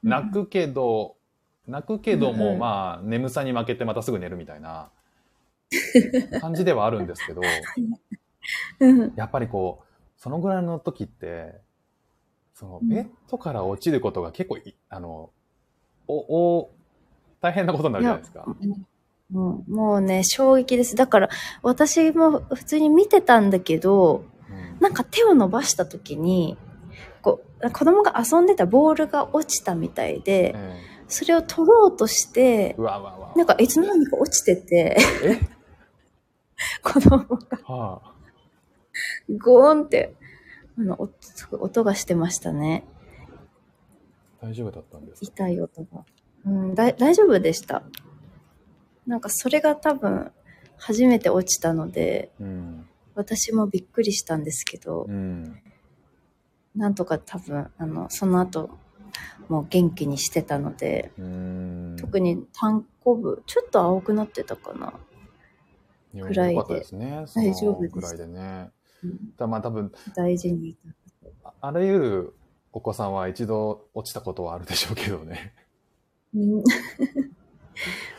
[0.03, 1.17] う、泣くけど、
[1.67, 4.89] 泣くけども、うんうんまあ眠さに負けてまたすぐ寝るみたいな
[6.39, 7.41] 感じではあるんですけど、
[8.79, 9.13] うん。
[9.15, 9.85] やっぱりこう、
[10.17, 11.59] そのぐらいの時って、
[12.53, 15.29] そのうんベッドから落ちることが結構い、あの、
[16.07, 16.71] お、お、
[17.41, 18.45] 大変なことになるじゃないですか。
[19.29, 20.95] もうね、衝撃です。
[20.95, 21.29] だから、
[21.63, 24.34] 私も普通に見てたんだけど、うん
[24.85, 26.57] なんか手を伸ばした時に、
[27.23, 33.33] こう、子供が遊んでたボールが落ちたみたいで、えそれを取ろうとしてわうわうわ。
[33.35, 35.39] なんかいつの間にか落ちてて、え？
[36.83, 38.13] 子供がはあ、
[39.39, 40.13] ゴーンって
[40.77, 41.09] あの、
[41.59, 42.85] 音がしてましたね。
[44.41, 45.25] 大丈夫だったんですか？
[45.25, 46.05] 痛い音が。
[46.45, 47.81] うん、大丈夫でした。
[49.07, 50.31] なんかそれが多分、
[50.77, 52.87] 初めて落ちたので、うん。
[53.15, 55.61] 私もびっくりしたんですけどう、ん。
[56.75, 58.69] なんとか多分、あの、その後、
[59.47, 61.95] もう元気にしてたので、うん。
[61.99, 64.93] 特に単行部、ちょっと青くなってたかな。
[66.21, 67.25] くくらいでですね。
[67.33, 68.69] 大丈夫ですくらいでね。
[69.03, 70.75] うんだまあ多分、大事に。
[71.43, 72.33] ああらゆる
[72.73, 75.53] お子さんは一度落ちたことはあるでしょうけどね。
[76.33, 76.63] うん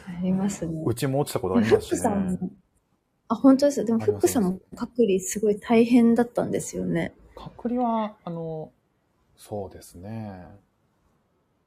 [0.06, 0.82] ありますね。
[0.86, 2.38] うちも落ちたことありますしね。
[3.28, 3.84] も、あ、本当です。
[3.84, 7.14] でも、フックさんも隔離すごい大変だったんですよね。
[7.34, 8.72] 隔離は、あの、
[9.36, 10.46] そうですね。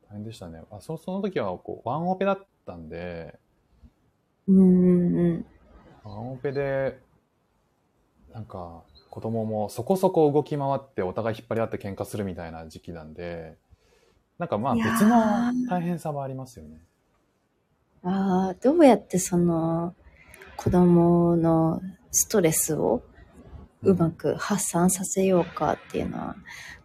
[0.09, 0.63] 大変でしたね。
[0.71, 3.37] あそその時はこうワンオペだったんで、
[4.47, 5.45] うんうんうん。
[6.03, 6.99] ワンオペで、
[8.33, 13.57] なんか、子供もそこそこ動き回ってお互い引っ張り合って喧嘩するみたいな時期なんで、
[14.37, 16.81] なんかまあ別の大変さはありますよね。
[18.03, 19.95] ああ、どうやってその、
[20.61, 23.01] 子供のストレスを
[23.81, 26.35] うまく発散させようかっていうのは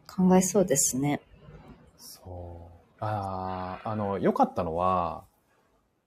[0.06, 1.20] 考えそうですね。
[1.98, 3.04] そう。
[3.04, 5.24] ああ、あの、良かったのは、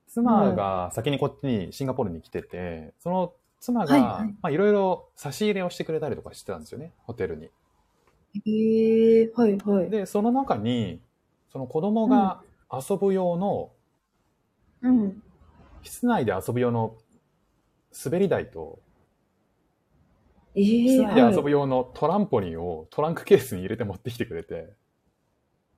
[0.07, 7.49] 妻が先にこっちに、シンガポールに来てて、その妻が、はいはいまあいろいろ差し入れをしてくれたりとかしてたんですよね、ホテルに。
[8.45, 9.89] へえはいはい。
[9.89, 11.01] で、その中に、
[11.51, 13.71] その子供が遊ぶ用の、
[14.83, 15.21] うん。
[15.81, 16.95] 室内で遊ぶ用の
[17.93, 18.79] 滑り台と、
[20.55, 24.73] ええ室内で遊ぶは用のトランポリンをトランクケースに入れて持ってきてくれて、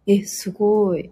[0.06, 0.20] い。
[0.20, 1.12] え、すごい。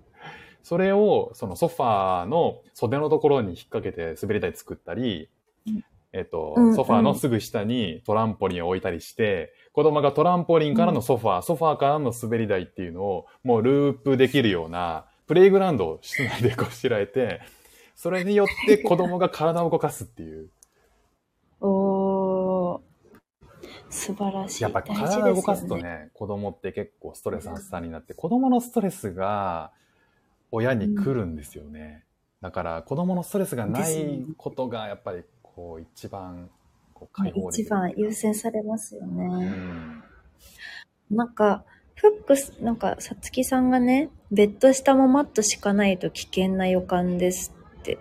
[0.64, 5.30] それをそのソファーの袖のところに引っ掛けて滑り台作ったり、
[5.66, 5.84] うん
[6.14, 17.42] えっとうんうん、ソファーのすぐ下にトランポリンを置いたりして、子供がトランポリンからのソファー、ソファーからの滑り台っていうのをもうループできるようなプレイグラウンドを室内でこしらえて、
[17.96, 20.50] それによって子供が体を動かすっていう。
[21.62, 22.80] おー。
[23.90, 24.64] 素晴らしい。
[24.64, 29.72] やっぱり体を動かすとね、子供って結構ストレス発散になって、子供のストレスが
[30.52, 32.04] 親に来るんですよね。
[32.42, 36.50] だから子供のストレスがないことがやっぱりこう一番
[36.94, 37.64] こう解放できる。
[37.66, 39.26] 一番優先されますようね。
[39.28, 40.04] ん。
[41.10, 41.64] なんか、
[41.96, 47.98] フックス、なんか、さつきさんがね、ベッド下もマット敷かないと危険な予感ですって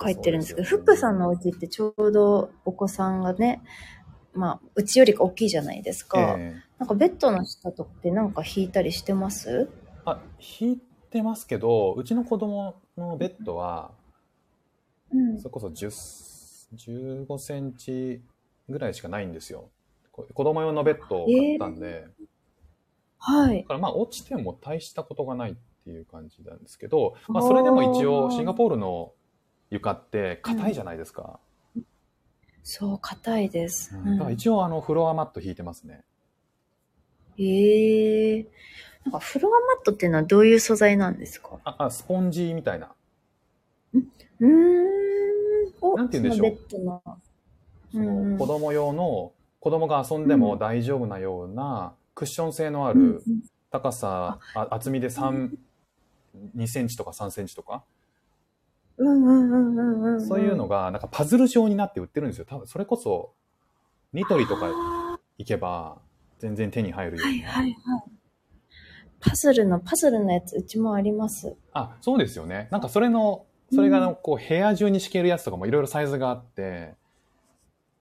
[0.00, 3.60] 書いてるんですけど、そうフックさんのお家ってちょうどお子さんがね、
[4.38, 6.36] まあ、うちよりか大きいじゃないですか。
[6.38, 9.68] ええなんかベッドの下とかってなんか引いたりしてます？
[10.04, 10.20] あ、
[10.60, 10.78] 引い
[11.10, 13.90] てますけど、うちの子供のベッドは、
[15.10, 18.22] うんそれこそ10 15センチ
[18.68, 19.70] ぐらいしかないんですよ。
[20.12, 22.06] こ子供用のベッドを買ったんで、
[23.18, 23.68] はいだ。
[23.68, 29.12] からまあ落ちても大したことがないっていう感じなんですけど、まあそれでも一応シンガポールの
[29.70, 31.40] 床って硬いじゃないですか。
[32.62, 33.94] そう、硬いです。
[33.94, 34.12] うん。
[34.18, 36.04] だから一応あのフロアマット引いてますね。
[37.38, 38.46] ええ。
[39.04, 41.58] なんかフロアマットっていうのはどういう素材なんですか？
[41.64, 42.92] あ、あスポンジみたいな。
[43.94, 44.88] うーん。
[45.80, 46.58] おなんて言うんでしょう。
[46.68, 47.18] そのベッドの。
[47.92, 48.32] そうんうん。
[48.32, 53.22] の子供用の、子供が遊んでも大丈夫なようなクッション性のあうんる
[53.70, 54.68] 高さ、あ。
[54.70, 55.56] 厚みで3、
[56.56, 57.84] 2センチとか3センチとか、
[58.98, 62.46] そういうのがなんかパズル状になって売ってるんですよ。
[62.48, 63.32] 多分それこそ
[64.12, 65.98] ニトリとかあ行けば
[66.38, 67.48] 全然手に入るーような。
[67.52, 68.02] はいはいはい。
[69.20, 71.56] パズルの、パズルのやつ、うちもあります。
[71.72, 72.68] あ、そうですよね。
[72.70, 76.94] なんかそれの、それがこう部屋中に敷けるやつとかもいろいろサイズがあって、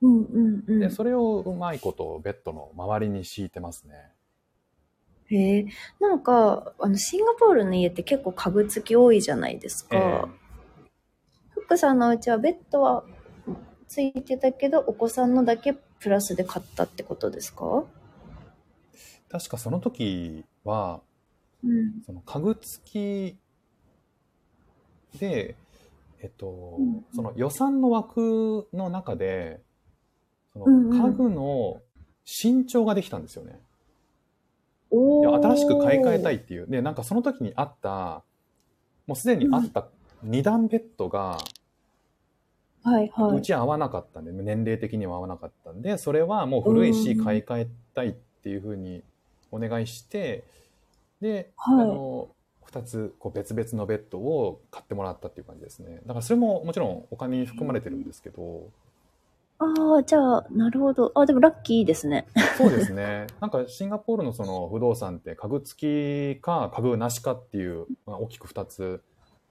[0.01, 0.79] うんうんうん。
[0.79, 3.95] で、それをうまいことベッドの周りに敷いてますね。
[5.29, 5.65] へえ。
[5.99, 9.97] なんか、あの、シンガポールの家って結構家具付き多いじゃないですか。
[9.97, 10.29] えーフ
[11.67, 13.03] ックさんのうちはベッドは
[13.89, 17.83] ついてたけど、お子さんのだけプラスで買ったってことですか？
[19.29, 21.01] 確かその時は、
[21.63, 22.01] うん。
[22.05, 23.35] その家具付
[25.13, 25.55] きで、
[26.21, 29.61] えっと、うんその予算の枠の中で、
[30.53, 31.81] そうんうんの家具の
[32.23, 33.59] 新調ができたんですよね。
[34.89, 36.67] おーいや新しく買い替えたいっていう。
[36.67, 38.23] で、なんかその時にあった、
[39.05, 39.87] もうすでにあった
[40.23, 41.37] 二段ベッドが、
[42.87, 43.37] はいはい。
[43.37, 49.03] うち合わなかったんで、年齢的には合わなかったんで、それはもう古いしうん買い替えたいっていうふうに
[49.51, 50.45] お願いして、
[51.21, 52.29] で、はいあの、
[52.63, 55.99] 二つこう別々のベッドを買ってもらったっていう感じですね。
[56.05, 58.69] だからそれももちろんお金に含まれてるんですけど、
[59.59, 61.11] ああ、じゃあ、なるほど。
[61.15, 62.27] あ、でもラッキーですね。
[62.57, 63.25] そうですね。
[63.41, 69.01] なんかシンガポールのその不動産って家具付きか家具なしかっていう、まあ、大きく2つ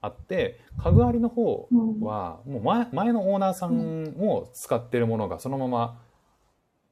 [0.01, 1.67] あって、家具ありの方
[2.01, 5.99] はもう前前のオーナーさんも使ってるものがそのまま、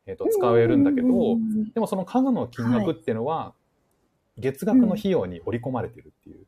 [0.08, 3.54] えっと使えるんだけど、うんでもその家具の金額っていうのは
[4.38, 6.46] 月額の費用に織り込まれてるっていう。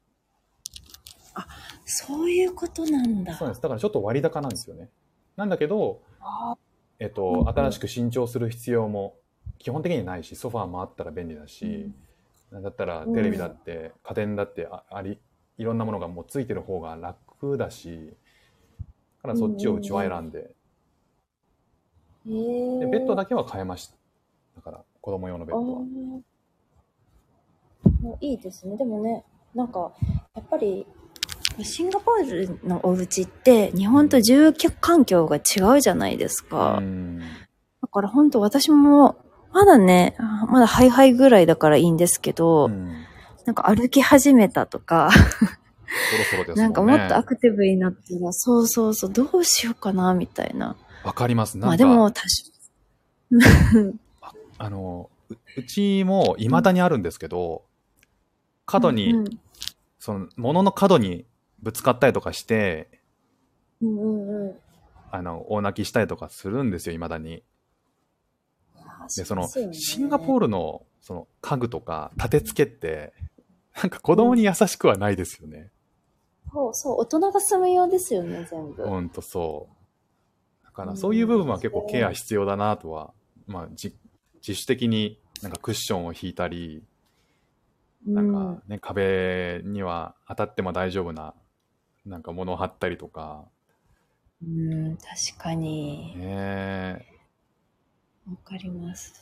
[1.86, 3.34] そういうことなんだ。
[3.36, 3.62] そうなんです。
[3.62, 4.90] だからちょっと割高なんですよね。
[5.36, 6.58] なんだけど、あ
[7.00, 9.16] えっと、新しく新調する必要も
[9.60, 11.92] 基本的にないし、ソファーもあったら便利だし、
[12.52, 15.20] なんだったらテレビだって、家電だってああり、
[15.58, 18.14] いろんなものがもうついてる方が楽だし、
[19.18, 20.52] だからそっちをうちは選んで、
[22.30, 23.96] へえでベッドだけは変えました。
[24.58, 25.80] だから子供用のベッドは。
[28.02, 28.78] もういいですね。
[28.78, 29.24] でもね、
[29.56, 29.92] なんか、
[30.36, 30.86] やっぱり、
[31.64, 36.78] シンガポールのお家って日本と住居環境が違うじゃないですか。
[36.80, 37.20] うん。
[37.20, 39.18] だから本当私も、
[39.52, 42.94] まだね、あまだハイハイぐらいだからいいんですけど、うん
[43.48, 46.64] なんか歩き始めたとか、そろそろですね。
[46.64, 50.76] なんかもっとアクティブになったら、そうそうそう、どうしようかな、みたいな。
[51.06, 51.58] わかります。
[51.58, 52.28] なんか、まあでも、確
[54.60, 57.64] あの、ううちも未だにあるんですけど、
[58.66, 59.40] 角に、うん
[60.00, 61.26] その、物の角に
[61.64, 62.90] ぶつかったりとかして、
[63.82, 64.56] うんうんうん。
[65.10, 67.44] あの、大泣きしたりとかするんですよ、未だに。
[69.16, 73.14] で、その、シンガポール、ルの、その、家具とか、立て付けって、
[73.82, 75.72] なんか子供に優しくはないですよね。
[76.52, 78.84] そうそう、大人が住むようですよね、全部。
[78.84, 80.66] ほんとそう。
[80.66, 83.14] だから、うんそういう部分は結構ケア必要だなとは、
[83.46, 83.96] まあ、じ
[84.36, 86.84] 自主的になんかクッションを引いたり、
[88.06, 91.36] なんかね、壁には当たっても大丈夫な、
[92.06, 93.46] なんか物を貼ったりとか、
[94.42, 96.18] うん、うん、確かに。
[96.18, 97.06] ね
[98.30, 99.14] わかります。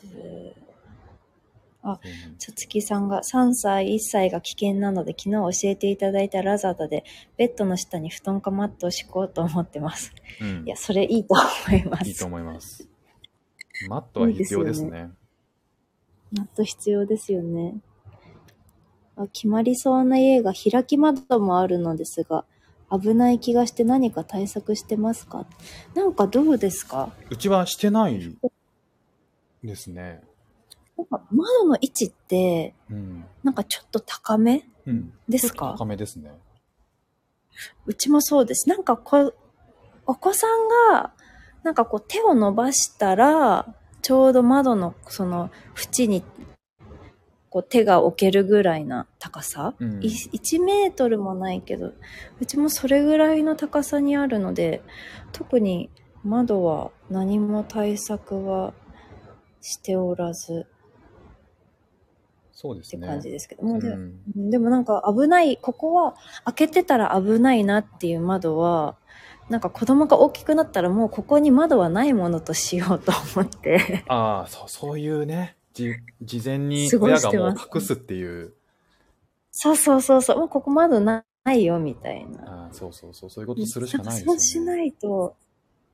[2.03, 7.03] えさつきさんが3歳、1歳が危険なので昨日教えていただいたラザダで
[7.37, 10.11] ベッドの下に布団かマットを敷こうと思ってます。
[10.41, 11.35] うんいや、それいいと
[11.67, 12.07] 思います。
[12.09, 12.87] いいと思います。
[13.89, 15.11] マットは必要ですいいね。
[16.31, 17.75] マット必要ですよね。
[19.17, 22.45] あ決まりそうな家が開き窓もあるのですが、
[22.91, 25.47] 危ない気がして何か対策してますか？
[25.93, 27.13] なんかどうですか？
[27.29, 28.35] うちはしてない
[29.63, 30.21] ですね。
[30.97, 33.25] なんか窓の位置って、うん。
[33.43, 35.13] なんかちょっと高めうん。
[35.27, 35.55] ですか？
[35.55, 36.31] ちょっと高めですね。
[37.85, 38.69] うちもそうです。
[38.69, 39.35] なんかこう、
[40.05, 41.11] お子さんが、
[41.63, 46.23] なんかこう手を伸ばしたら、ちょうど窓のその縁に、
[47.49, 51.93] こう手が置けるぐらいな高さ、うんい1メートルもないけど、
[52.39, 54.83] うちもそれぐらいの高さにあるので、
[55.31, 55.89] 特に
[56.23, 58.73] 窓は何も対策は
[59.61, 60.67] しておらず
[62.65, 63.07] そうですね。
[63.07, 68.95] 感じですけど、もうでうんでもなんか危ない、ここは開けてたら危ないなっていう窓は、
[69.49, 74.03] なんか子供が大きくなったらもうここに窓はないものとしようと思って。
[74.07, 78.53] ああ、そう、そういうね、じ、事前に親がもう隠すっていう、
[79.51, 82.65] そうそうそうそう、もうここ窓ないよみたいな。
[82.65, 84.39] ああそうそうそう、そういうことするしかないですよね。
[84.39, 85.35] そうしないと、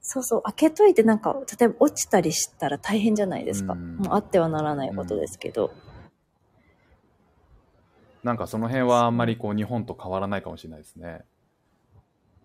[0.01, 3.73] そうそう、開けといてなんか、例えば落ちたりしたら大変じゃないですか。
[3.73, 5.71] うんもうあってはならないことですけど。
[8.23, 11.25] なんかその辺はあんまりこう日本と変わらないかもしれないですね。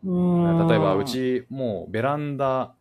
[0.05, 0.69] うーん。
[0.69, 2.75] 例えばう、ちもうベランダ、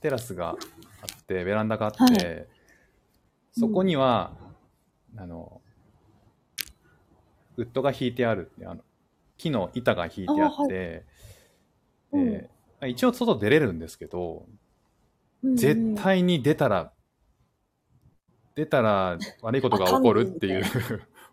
[0.00, 2.46] テラスがあって、ベランダがあって、はい。
[3.52, 4.32] そこには、
[5.16, 5.62] あの、
[7.56, 8.82] ウッドが引いてあるあの
[9.38, 11.04] 木の板が引いてあって、
[12.12, 12.26] あはい。
[12.26, 12.50] で
[12.90, 14.46] 一応外出れるんですけど、
[15.42, 15.50] うん。
[15.50, 16.92] うん絶対に出たら、
[18.54, 20.64] 出たら悪いことが起こるっていう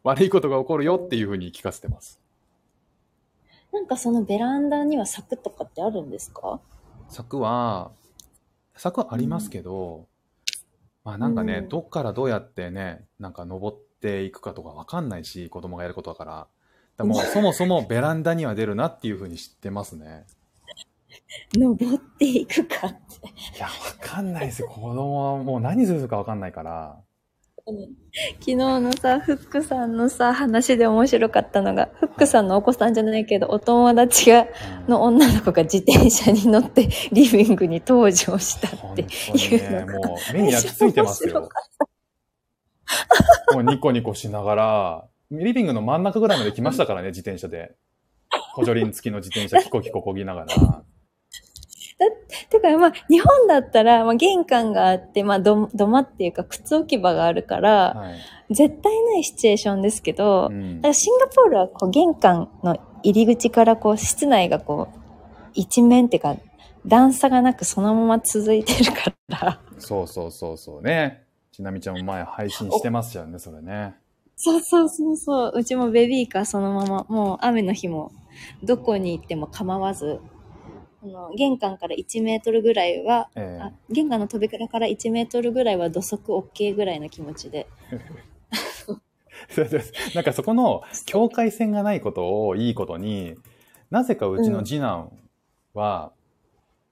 [0.04, 2.20] 悪いことが起こるよっていうふうに聞かせてます。
[3.72, 6.60] なんかそのベランダには柵とかってあるんですか？
[7.08, 7.92] 柵は、
[8.76, 10.08] 柵はありますけど、
[11.04, 16.32] まあなんかね、うんどっからどうやってね、なんか登っていくかとかわかんないし、子供がやることだから。
[16.32, 16.47] だか
[16.97, 20.26] らもうそもそも ベランダには出るなっていうふうに知ってますね。
[21.54, 23.28] 登っていくかって。
[23.58, 24.68] いや、わかんないですよ。
[24.70, 27.02] 子供はもう何するかわかんないから。
[27.66, 34.47] 昨日のさ、フックさんのさ、話で面白かったのが、フックさんのお子さんじゃないけど、お友達が、うん
[34.88, 40.09] の女の子が自転車に乗ってリビングに登場した本っていうのが。
[40.09, 41.49] もう目に焼き付いてますよ。
[43.53, 47.76] もうニコニコしながら、リビングの真ん中ぐらいまで来ましたからね、自転車で。
[48.53, 50.84] 補助輪付きの自転車、キコキコこぎながら。
[52.49, 58.54] てか、まあ、日本だったら、まあ、玄関があって、まあ、ど土間っていうか、靴置き場があるから、はい。
[58.54, 64.99] 絶対ないシチュエーションですけど、うんだからシンガポールはこう玄関の入り口からこう室内がこう
[65.54, 66.36] 一面っていうか
[66.86, 69.62] 段差がなくそのまま続いてるから。
[69.80, 71.24] そうそうそうそうね。
[71.52, 73.95] ちなみちゃんも前配信してますよね、それね。
[74.36, 75.52] そうそうそうそう。
[75.56, 78.12] うちもベビーカーそのままもう雨の日も
[78.64, 80.20] どこに行っても構わず、
[81.04, 87.68] あの玄関から1メートルぐらいは、ええあ玄関の扉から1メートルぐらいは土足 OK ぐらいの気持ちで。
[90.14, 93.36] なんかそこの境界線がないことをいいことに、
[93.89, 95.12] なぜかうちの次男
[95.74, 96.12] は、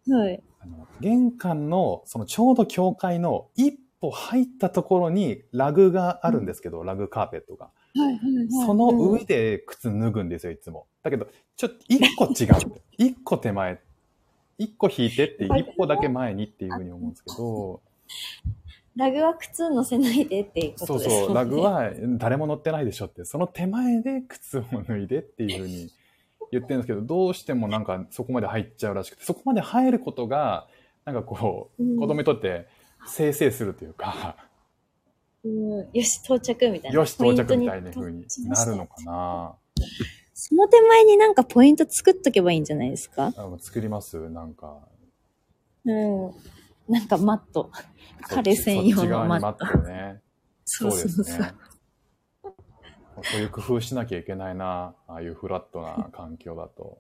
[0.07, 0.41] はい。
[0.61, 7.69] あの玄関のそのちょうど境界の一歩入ったところにラグがあるんですけど、ラグカーペットが。
[7.95, 8.49] はいはいはい。
[8.65, 10.87] その上で靴脱ぐんですよ、いつも。
[11.03, 12.81] だけど、ちょっと一個違う。
[12.97, 13.79] 一個手前。
[14.59, 17.81] 一個引いてって、一歩だけ前にっていうふうに思うんですけど、
[18.95, 21.25] ラグは靴乗せないでっていうこそうとですもんね。
[21.27, 25.89] そう、ラグは誰も乗ってないでしょって、その手前で靴を脱いでっていうふうに
[26.51, 30.67] 言ってるんですけど、どうしてもなんかそこまで入っちゃうらしくて、そこまで入ることが、
[31.05, 31.97] なんかこう、うん。
[31.97, 32.67] 子供にとって
[33.07, 34.35] 生成するというか、
[35.45, 36.99] うん、よし、到着みたいな。
[36.99, 39.55] よし、到着みたいなポイ風になるのかな
[40.41, 43.33] その手前になんかポイント作っとけばいいんじゃないですか？
[43.35, 44.17] あの作ります？
[44.29, 44.77] なんか。
[45.83, 46.31] うん。
[46.87, 47.69] なんかマット。
[48.25, 49.65] そ彼専用のマット。
[49.65, 50.21] ットね。
[50.63, 51.25] そうそうそう。
[51.25, 51.51] ですね。
[53.21, 54.95] そういう工夫しなきゃいけないな。
[55.07, 56.99] ああいうフラットな環境だと。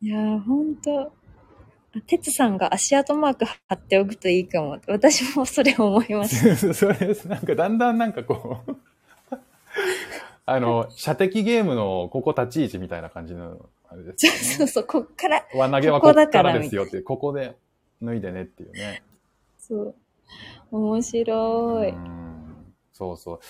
[0.00, 1.12] いやー、ほんと。
[2.08, 4.80] てつさんが足跡マーク貼っておくといいかも。
[4.88, 6.56] 私もそれ思います。
[6.74, 7.28] それです。
[7.28, 8.76] なんかだんだんなんかこう、
[10.50, 14.38] あの、射的ゲームのここ立ち位置みたいな感じの、あれですよね。
[14.38, 15.44] そうそう、こっから。
[15.54, 17.56] 輪投げはこっからですよっていう、ここで
[18.02, 19.02] 脱いでねっていうね。
[19.58, 19.94] そう。
[20.70, 21.90] 面白い。
[21.90, 23.40] うんそうそう。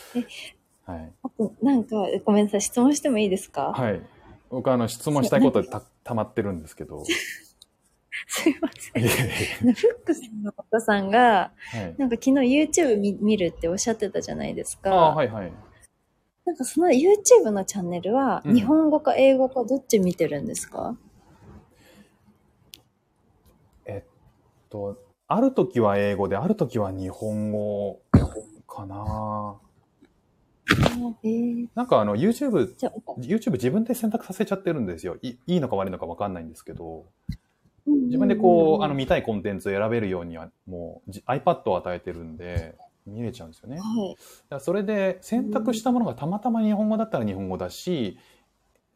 [0.91, 1.13] はい。
[1.23, 3.73] あと、なんか、ごめんなさい、質問してもいいですか？
[3.73, 4.03] はい。
[4.51, 7.03] 僕あの質問したいことたたまってるんですけど。
[8.27, 9.03] すいません。
[9.05, 9.09] フ
[10.03, 11.95] ックさんのお子さんが、はい。
[11.99, 14.91] なんか昨日 YouTube 見見るっておっしゃってたじゃないですか。
[14.93, 15.53] ああ、はいはい。
[16.49, 18.55] なんかその YouTube のチャンネルは、うん。
[18.55, 20.97] 日本語か英語かどっち見てるんですか、
[23.85, 24.11] えっ
[24.71, 24.97] と、
[25.27, 28.01] ある時は英語で、ある時は日本語
[28.67, 29.57] かな。
[31.23, 32.75] えー、なんかあの YouTube、
[33.19, 35.19] YouTube 自分で選択させちゃってるんですよ。
[35.21, 37.05] いいいのか悪いのかわかんないんですけど、
[37.87, 42.75] 自自分でこう、あの見たいコンテンツを選べるようには、もうじ iPad を与えてるんで、
[43.09, 43.79] 見れちゃうんですよね。
[43.79, 44.17] はい。
[44.51, 48.19] らそれで選択したものがたまたま日本語だったら日本語だし、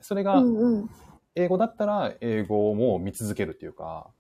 [0.01, 0.43] それが。
[1.35, 4.11] 英語だったら英語も見続けるっていうか、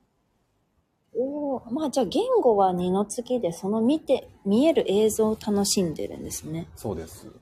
[1.14, 6.66] おーまあじゃあ言語は二の次で、その見て、見える映像を楽しんでるんですね。
[6.74, 7.26] そうです。
[7.26, 7.32] へ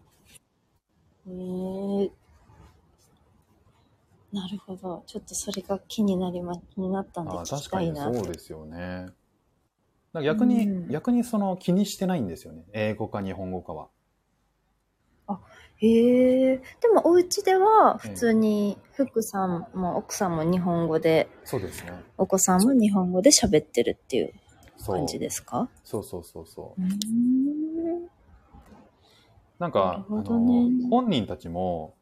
[1.31, 2.11] え
[4.33, 5.03] なるほど。
[5.07, 8.19] ちょっとそれが気になりま、気になったんで聞き確かにたいな。
[8.19, 9.09] そうですよね。
[10.13, 12.65] だから逆に、うん逆にその気にしてないんですよね。
[12.73, 13.89] 英語か日本語かは。
[15.77, 16.57] へえ。
[16.81, 21.93] でもお家ではええ普通に福さんも奥さんも日本語で、そうですね。
[22.19, 24.35] お子さんも日本語で喋ってるっていう
[24.85, 25.71] 感じですか？
[25.85, 26.83] そうそうそうそう。
[26.83, 26.85] う。
[29.59, 31.95] なんか、なねあの本人たちも、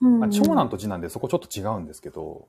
[0.00, 2.48] うんまあ、長男と次男でそこちょっと違うんですけど、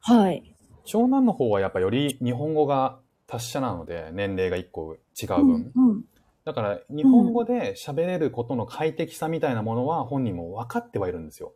[0.00, 0.54] はい。
[0.84, 3.00] 長男の方はやっぱより日本語が
[3.38, 5.72] 達者なので、年齢が一個違う分。
[5.74, 6.04] うんうん
[6.44, 11.54] だから、日本語で喋れることの快適さみたいなものは本人も分かってはいるんですよ。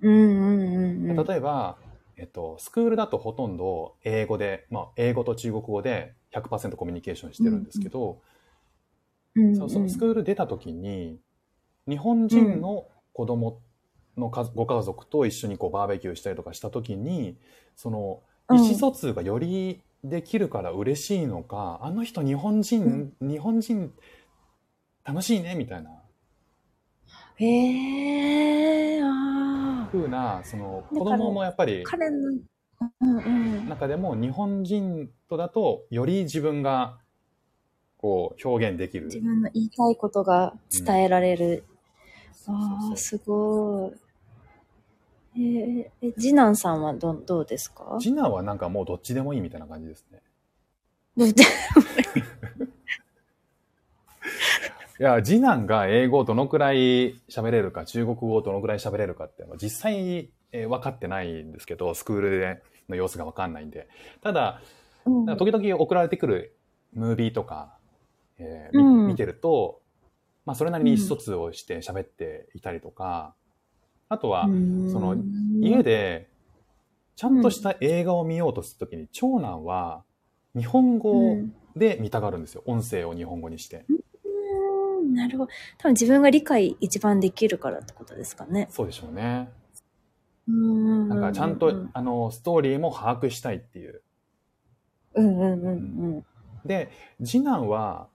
[0.00, 1.26] うんうんうんうん。
[1.26, 1.76] 例えば、
[2.16, 8.22] えっと、スクールだとほとんど英語で、まあ、英語と中国語で100%コミュニケーションしてるんですけど、
[9.34, 11.20] うんうんそのスクール出た時に、
[11.86, 13.60] 日本人の子供
[14.16, 17.36] の家ご家族と一緒にこうバーベキューしたりとかした時に、
[17.74, 23.92] そのうん意思疎通がよりできるから嬉しいのか、あの人日本人、日本人
[25.04, 25.90] 楽しいねみたいな
[27.36, 29.88] へえ、ああ。
[29.92, 32.16] 風な、その子供もやっぱり彼の、
[33.00, 33.20] うんう
[33.62, 33.68] ん。
[33.68, 36.98] 中でも日本人とだとより自分が
[37.98, 39.06] こう表現できる。
[39.06, 41.64] 自分の言いたいことが伝えられる。
[42.48, 44.05] ああ、そうそうすごい。
[45.36, 47.98] えーえ、次男さんはどどうですか？
[48.00, 50.22] 次男はなんかもうどっちでもいいみたいな感じですね。
[51.16, 51.28] どう
[54.98, 63.88] いや、次男が英語をどのくらい喋れるか、中国語をどのくらい喋れるかって、実際えー分かってないんですけど、スクールでの様子が分かんないんで。
[64.22, 64.62] ただ、
[65.04, 66.56] 時々送られてくる
[66.94, 67.76] ムービーとか、
[68.38, 69.82] えーみうん見てると、
[70.46, 73.34] まあそれなりに意思疎通をして喋っていたりとか、
[74.08, 75.16] あとは、その
[75.60, 76.28] 家で
[77.16, 80.04] ちゃんとした映画を見ようとするときに、長男は
[80.56, 82.62] 日本語うんで見たがるんですよ。
[82.66, 83.84] 音声を日本語にして。
[83.88, 83.92] う
[85.02, 85.52] んなるほど。
[85.78, 88.66] 多分自分が理解一番できるからってことですかね。
[88.70, 89.50] そうでしょうね。
[90.48, 94.02] うんなんかちゃんと、あの、ストーリーも把握したいっていう。
[95.14, 95.72] うんうんうんう
[96.18, 96.24] ん。
[96.64, 96.90] で、
[97.22, 98.08] 次男は、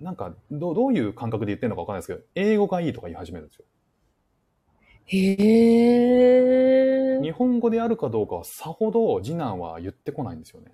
[0.00, 3.64] なんかどう、どういう感覚で言ってるのかわかんないですけど、英語がいいとか言い始めるんですよ。
[5.06, 5.32] へ
[7.16, 7.20] え。
[7.22, 10.72] 日本語であるかどうかはさほど次男は言ってこないんですよね。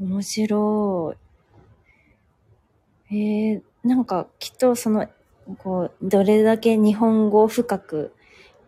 [0.00, 1.14] 面白
[3.10, 3.14] い。
[3.14, 5.08] えー、なんかきっとその、
[5.58, 8.14] こう、どれだけ日本語を深く、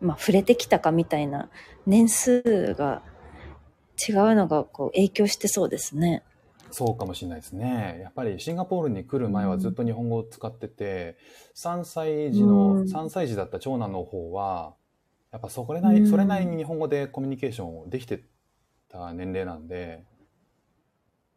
[0.01, 1.49] まあ、触れてきたかみたいな
[1.87, 3.03] 年数が
[4.09, 6.23] 違うのがこう影響してそうですね。
[6.73, 8.01] そうかもしれないですね。
[8.03, 11.16] やっぱりシンガポールに来る前はずっと日本語を使ってて、
[11.55, 14.75] 3歳児の、うん3歳児だった長男の方は、
[15.33, 18.25] やっぱそれなり、うんそれなりに日本語でコミュニケーションをできて
[18.89, 20.05] た年齢なんで、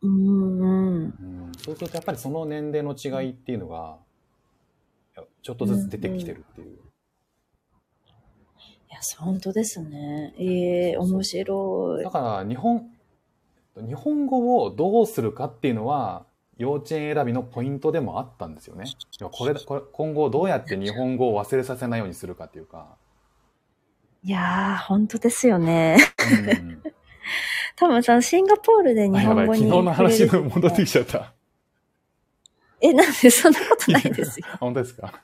[0.01, 1.03] うんうん。
[1.03, 1.07] う
[1.49, 3.97] ん、そうするとやっぱりその年齢の違いっていうのが、
[5.17, 6.77] いやちょっとずつ出てきてるっていう。
[6.77, 6.79] い
[8.93, 10.33] や、そう本当ですね。
[10.37, 12.09] ええ面白いだ。
[12.09, 12.89] から日本、
[13.77, 16.25] 日本語をどうするかっていうのは、
[16.57, 18.85] 幼稚園選びのポイントでもあったんですよね。
[19.31, 22.95] これこれ今後どうやって日本語を忘れさせないようにするかっていうか。
[24.23, 25.97] いやー、本当ですよね。
[26.49, 26.81] うん、
[27.75, 31.33] 多分さ、シンガポールで日本語に昨日の話に戻ってきちゃった。
[32.81, 34.45] え、なんでそんなことないですよ。
[34.53, 35.21] あ本当ですか？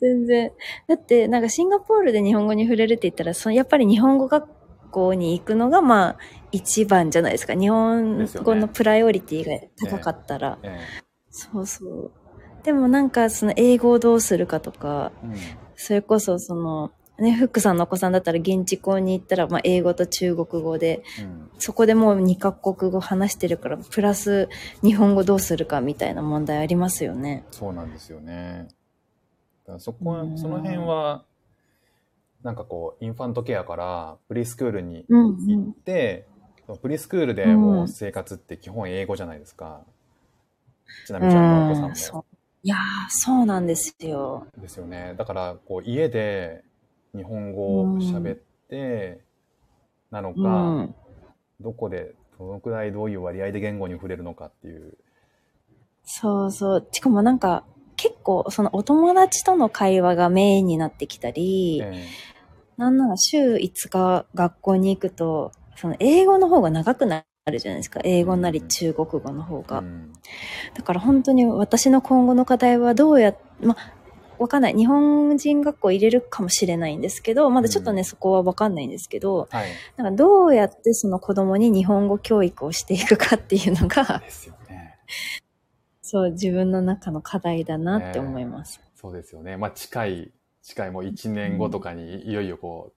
[0.00, 0.52] 全然。
[0.86, 4.48] だって、なんかシンガポールで日本語に触れるって言ったら、そのやっぱり日本語学
[4.90, 6.18] 校に行くのが、まあ、
[6.52, 7.54] 一番じゃないですか。
[7.54, 10.58] 日本語のプライオリティが高かったら。
[10.62, 10.78] え
[11.30, 12.10] そうそう。
[12.62, 15.36] でもなんか、その英語をどうするかとか、えうん
[15.80, 24.48] そそれこそその、ね、フックさんのお子さんだったら現地校に行ったら、まあ、英語と中国語で、うんそこでもう2カ国語話してるから、プラス
[24.82, 27.44] 日本語どうするかみたいな問題ありますよね。
[27.50, 28.68] そうなんですよね。
[29.78, 31.24] そこはうんその辺は、
[32.48, 36.26] なんかこう、インファントケアからプリスクールにうん行って、
[36.80, 39.82] プリスクールでもう生活って基本英語じゃないですか。
[41.06, 42.24] ちなみちゃんのお子さんも。
[42.62, 42.78] いやー、
[43.10, 44.46] そうなんですよ。
[44.56, 45.14] ですよね。
[45.18, 46.64] だから、こう、家で
[47.14, 48.38] 日本語を喋っ
[48.70, 49.20] て、
[50.10, 50.94] なのか、うん。
[51.60, 54.96] どこで、どのくらいどういう割合で言語に触れるのかっていう。
[56.02, 56.88] そうそう。
[56.92, 57.66] しかもなんか、
[57.98, 62.06] 結構、そのお友達との会話がメインになってきたり、え
[62.78, 68.00] なんなら週5日学校に行くと、その英語の方が長くなるじゃないですか。
[68.04, 69.78] 英語なり中国語の方が。
[69.78, 70.12] えうん
[70.74, 73.76] だから本当に私の今後の課題はどうや、ま、
[74.38, 74.74] わかんない。
[74.74, 79.70] 日本人学校入れるかもしれないんですけど、まだちょっとね、うんそこはわかんないんですけど、はい。
[79.96, 84.22] なんかどうやってその子供に日本語教育をしていくかっていうのが、
[84.68, 84.98] ね。
[86.02, 88.80] そう、自分の中の課題だなって思います。
[88.94, 89.56] そうですよね。
[89.56, 90.32] まあ、近い、
[90.68, 92.92] 近いもう1年後とかにいよいよこ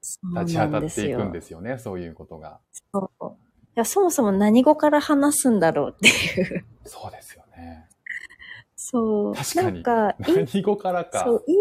[0.00, 1.78] そうう、立ち当たっていくんすですよね。
[1.78, 2.60] そういうことが。
[2.94, 3.10] よ。
[3.20, 3.36] そう
[3.76, 6.64] いやそもそも何語から話すんだろうっていう。
[6.84, 7.88] そうですよね。
[8.76, 9.34] そう。
[9.34, 11.24] 確かになんか、何語からか。
[11.24, 11.56] そう、イン、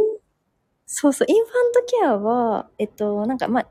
[0.86, 3.68] そうそう、インファントケアは、えっと、なんか、まあ、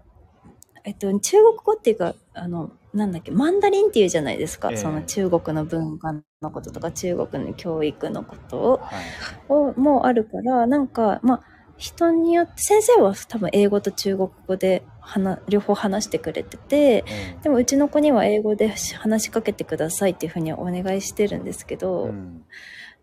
[0.84, 4.70] えっと、中国語っていうか、あの、なんだっけ、マンダリンっていうじゃないですか。
[4.70, 9.04] ええその中国の文化のこととか、中国の教育のことはい。
[9.48, 11.51] を、もあるから、なんか、まあ、
[11.82, 22.44] 人によって、先生は多分英語と中国語で話、両方話してくれてて、えでもうちの子には英語で話しかけてくださいっていうふうにお願いしてるんですけえど、うん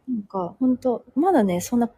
[0.08, 1.92] なんか、本当まだね、そんな、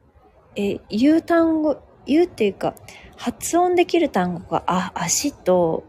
[0.56, 1.78] えー言う単語、
[2.08, 2.74] 言うっていうか、
[3.16, 5.84] 発音できる単語が、あ、足と、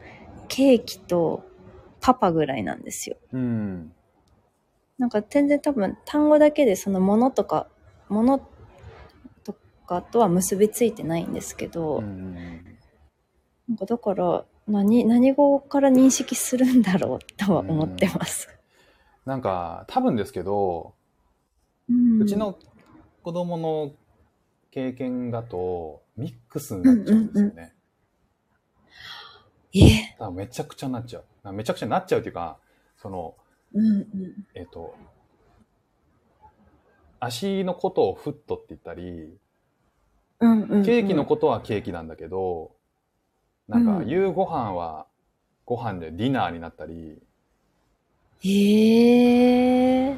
[0.49, 1.43] ケーキと、
[2.03, 3.16] パパぐらいなんですよ。
[3.32, 3.95] うん。
[4.99, 7.66] なんか全然多分単語だけでそのものとか、
[8.11, 8.51] ものと
[9.93, 12.64] かとは結びついてないんですけど、うんうん
[13.68, 18.49] なんかだから、何、何語から認識するんだろうとは思ってます。
[19.24, 20.95] なんか、多分ですけど、
[21.88, 22.59] うんうち、の
[23.22, 23.93] 子供の
[24.72, 27.74] 経験だと、ミックスになっちゃうんですよね。
[29.74, 30.16] え？
[30.18, 31.53] 多分めちゃくちゃなっちゃう。
[31.53, 32.59] めちゃくちゃなっちゃうっていうか、
[32.97, 33.36] その、
[33.74, 34.07] うんうん。
[34.55, 34.95] えっ、と、
[37.20, 39.38] 足のことをフットって言ったり、
[40.43, 40.84] うんうんうん。
[40.84, 42.72] ケーキのことはケーキなんだけど、
[43.68, 45.07] なんかうん夕ご飯は
[45.64, 47.22] ご飯でディナーになったり、
[48.45, 50.16] へえ。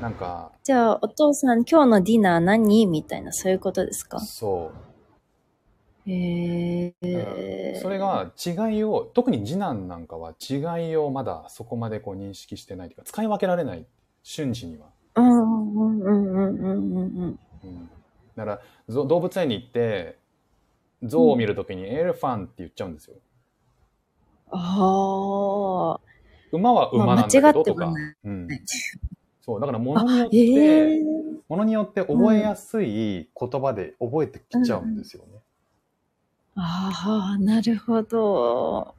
[0.00, 2.86] なんか、じゃあ、お父さん今日のディナー何？
[2.86, 4.20] みたいな、そういうことですか？
[4.20, 4.72] そ
[6.06, 6.10] う。
[6.10, 7.78] へうんえ。
[7.82, 13.86] それが違いを、特に次男なんかは違いをまだそこまでこう認識してないというか、使い分けられない、
[14.22, 14.86] 瞬時には。
[15.16, 17.38] うんうんうんうんうんうんうん。
[17.64, 17.90] うん、
[18.38, 20.18] だからぞ動物園に行って、
[21.02, 23.16] 象を見るときにエレファンって言っちゃうんですよ。
[24.50, 26.00] ああ。
[26.52, 27.92] 馬は馬なんだけどとか。
[28.24, 28.48] うん。
[29.40, 31.04] そう、だから物によっええて、
[31.48, 35.40] 物によって覚えやすい言葉で覚えてきちゃうんですよね。
[36.54, 38.94] ああ、なるほど。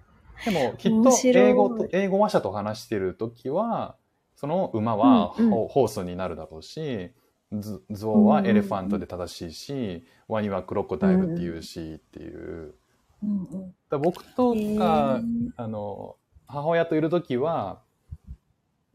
[0.45, 3.95] でも、きっと英語と、英語話者と話してるときは、
[4.35, 7.13] その馬はうんうんホホースになるだろうし、ゾ
[7.51, 12.73] 象はエレファントで正しいし、ワニはクロコダイルっていうしっていう。
[13.89, 16.15] だ僕とへかえ、あの、
[16.47, 17.81] 母親といるときは、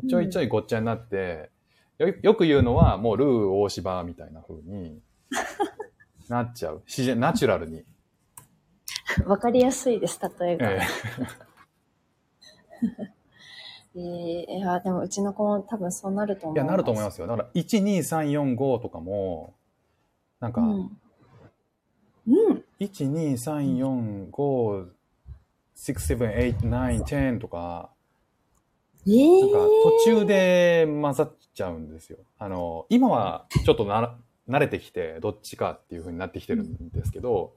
[0.09, 1.51] ちょいちょいごっちゃになって、
[1.99, 5.01] よよく言うのは、もうルー大芝みたいな風に
[6.29, 6.83] なっちゃう。
[6.87, 7.85] 自然、ナチュラルに。
[9.27, 10.71] わかりやすいです、例えが。
[10.71, 10.81] え
[12.83, 13.14] え
[13.97, 17.27] えいや、でもうちの子も多分そうなると思えいや、なると思いまますよ。
[17.27, 19.55] だから、1、2、3、4、5とかも、
[20.41, 20.99] なんか、うん。
[22.27, 22.65] うん。
[22.81, 24.89] 1、2、3、4、5、
[25.77, 27.91] 6、7、8、9、10とか、
[29.07, 29.59] ええなんか
[30.05, 32.19] 途中で混ざっちゃうんですよ。
[32.39, 34.17] あの、今はちょっとなら
[34.49, 37.53] 慣れてきて、どっちかっていう風になってきてるんですけど、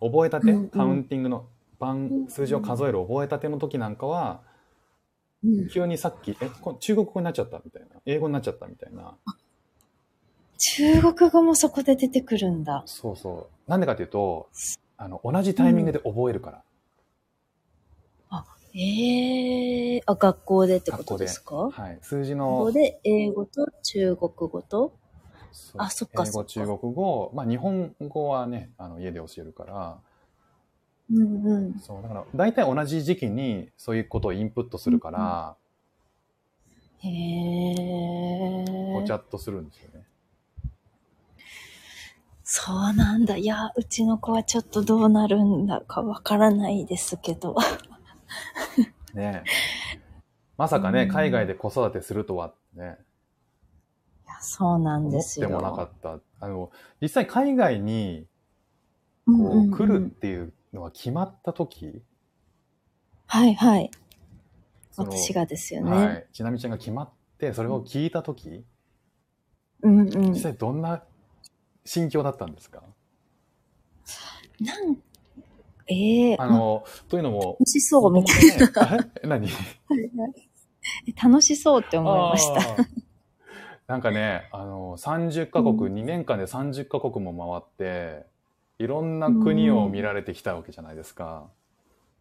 [0.00, 1.46] 覚えたて、カウンティングの
[1.78, 4.42] 番、数字を数える覚えたての時なんかは、
[5.44, 5.68] うん。
[5.68, 9.16] 急にさっき、え、こ中国語になっちゃったみたいな、英語になっちゃったみたいな。
[10.76, 12.82] 中国語もそこで出てくるんだ。
[12.86, 13.70] そうそう。
[13.70, 14.48] なんでかっていうと、
[14.96, 16.62] あの、同じタイミングで覚えるから。
[18.74, 21.68] ええあ、学校でってことですか？
[21.70, 21.98] はい。
[22.00, 24.94] 数字このこ、で英語と中国語と？
[25.76, 26.24] あそっか。
[26.26, 29.98] 英語、中国語、まあ日本語はね、あの家で教えるから、
[31.12, 31.78] うんうん。
[31.80, 35.56] そう、だから大体同じ時期にそういうことをインプットするから、
[36.98, 38.92] へえ。
[38.94, 40.06] ごちゃっとするんですよね。
[42.44, 43.36] そうなんだ。
[43.36, 47.56] いや、うちの子はちょっとどうなるんだかわからないですけど。
[49.14, 49.42] ね
[50.56, 52.98] まさかね、うん海外で子育てするとはね、
[54.26, 55.48] いやそうなん思っですよ。
[55.48, 56.20] てもなかった。
[56.40, 58.26] あの、実際海外に
[59.26, 62.02] うんこうんうんう来るっていうのが決まった時、
[63.26, 63.90] はいはい。
[64.90, 65.90] その私がですよね。
[65.90, 66.26] はい。
[66.32, 68.64] ちなみちゃんが決まって、それを聞いた時、
[69.82, 70.40] うんうん実。
[70.40, 71.02] 際どんな
[71.84, 72.82] 心境だったんですか？
[74.60, 74.96] なん、
[75.88, 79.08] ええあの、というのも、楽しそうみたいいな。
[79.22, 79.48] え 何？
[80.14, 80.26] な。
[81.22, 82.76] 楽しそうって思いました。
[83.88, 88.26] なんかね、あの、30カ国、うん2年間で30カ国も回って、
[88.82, 91.48] いろんな国を見られてきたわけじゃないですか。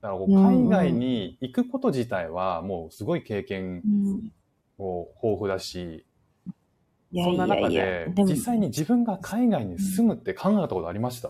[0.02, 4.32] だからこううん海外に行くこと自体はもうすごい経験うん。
[4.78, 6.06] を豊富だし、
[7.14, 11.30] そんな中で、実際に自分が海外に住むって考えたことありました？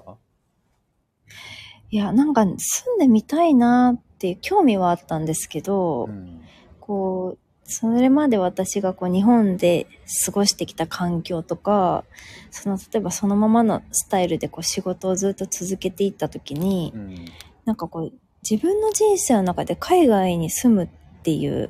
[1.90, 6.42] いや、なんか住んでみたいなって興味はあったんですけど、うん。
[6.80, 7.40] こう、
[7.72, 9.88] それまで私がこう日本で
[10.26, 12.04] 過ごしてきた環境とか、
[12.50, 17.16] その例えばそのままのスタイルでこう仕事をずっと続けていった時に、うん
[17.64, 18.14] なんかこう
[18.50, 20.88] 自分の人生の中で海外に住むっ
[21.22, 21.70] ていう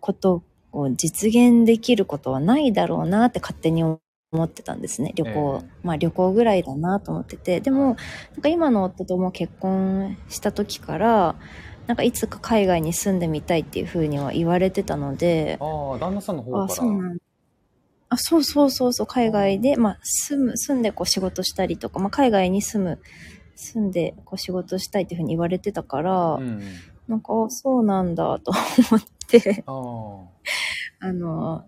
[0.00, 4.00] ことを実現できることはないだろうなって勝手に思
[4.42, 5.12] ってたんですね。
[5.14, 7.60] 旅行、ええまあ旅行ぐらいだなと思ってて。
[7.60, 7.96] でも、
[8.32, 11.36] なんか今の夫とも結婚した時から、
[11.90, 16.74] なんかいつか海外に住んでみたいっていうふうには言われてたので、ああ、旦那さんの方あ、から。
[16.76, 17.18] そうなん
[18.10, 23.00] あ、そうそうそうそう、海外で、まあ、住む、住んでこう仕事したりとか、まあ、海外に住む、
[23.56, 26.62] 住んでこう仕事したいっていうふうに言われてたから、うん。
[27.08, 28.52] なんか、あそうなんだと
[28.92, 29.72] 思って、あ
[31.02, 31.08] あ。
[31.08, 31.64] あの、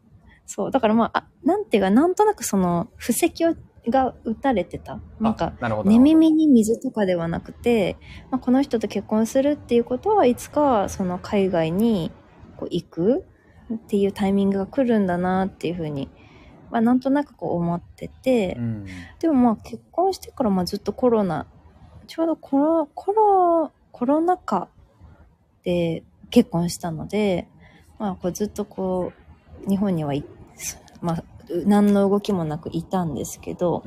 [0.47, 3.57] そう、だからまあ、あなんていうか、なんとなくその、布石を
[3.89, 5.01] が打たれてた。
[5.21, 5.53] なんか。
[5.85, 7.97] 寝耳に水とかではなくて、
[8.31, 12.13] まあ、この人と結婚するっていうことはいつかその海外に
[12.57, 13.25] こう行く
[13.75, 16.09] っていうタイミングが来るんだなっていうふうに、
[16.71, 18.87] まあ、なんとなくこう思ってて、うん。
[19.19, 21.47] でもまあ結婚してからまあずっとコロナ
[22.07, 24.69] ちょうどコロコロコロナ禍
[25.65, 27.49] で結婚したので、
[27.99, 29.13] まあ、こうずっとこ
[29.67, 30.25] う日本にはい、
[31.01, 31.25] まあ、
[31.67, 33.83] 何の動きもなくいたんですけど、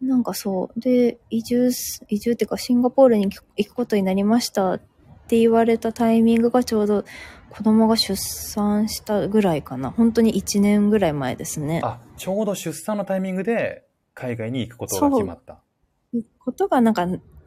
[0.00, 0.08] うん。
[0.08, 0.80] なんかそう。
[0.80, 4.80] で、移住す、移住っていうかシンガポールに行くことになりましたっ
[5.26, 7.04] て言われたタイミングがちょうど
[7.50, 9.90] 子供が出産したぐらいかな。
[9.90, 11.80] 本当に1年ぐらい前ですね。
[11.82, 15.60] あ、ちょうど出産のタイミングで海外に行くことが決まった。
[16.38, 17.06] ことがなんか、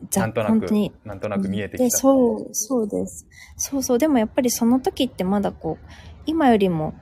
[0.09, 1.83] ざなんとなく本当に、なんとなく見えてきた。
[1.83, 3.27] で、そう、そうです。
[3.57, 3.97] そうそう。
[3.97, 5.85] でもやっぱりその時ってまだこう、
[6.25, 6.93] 今よりも、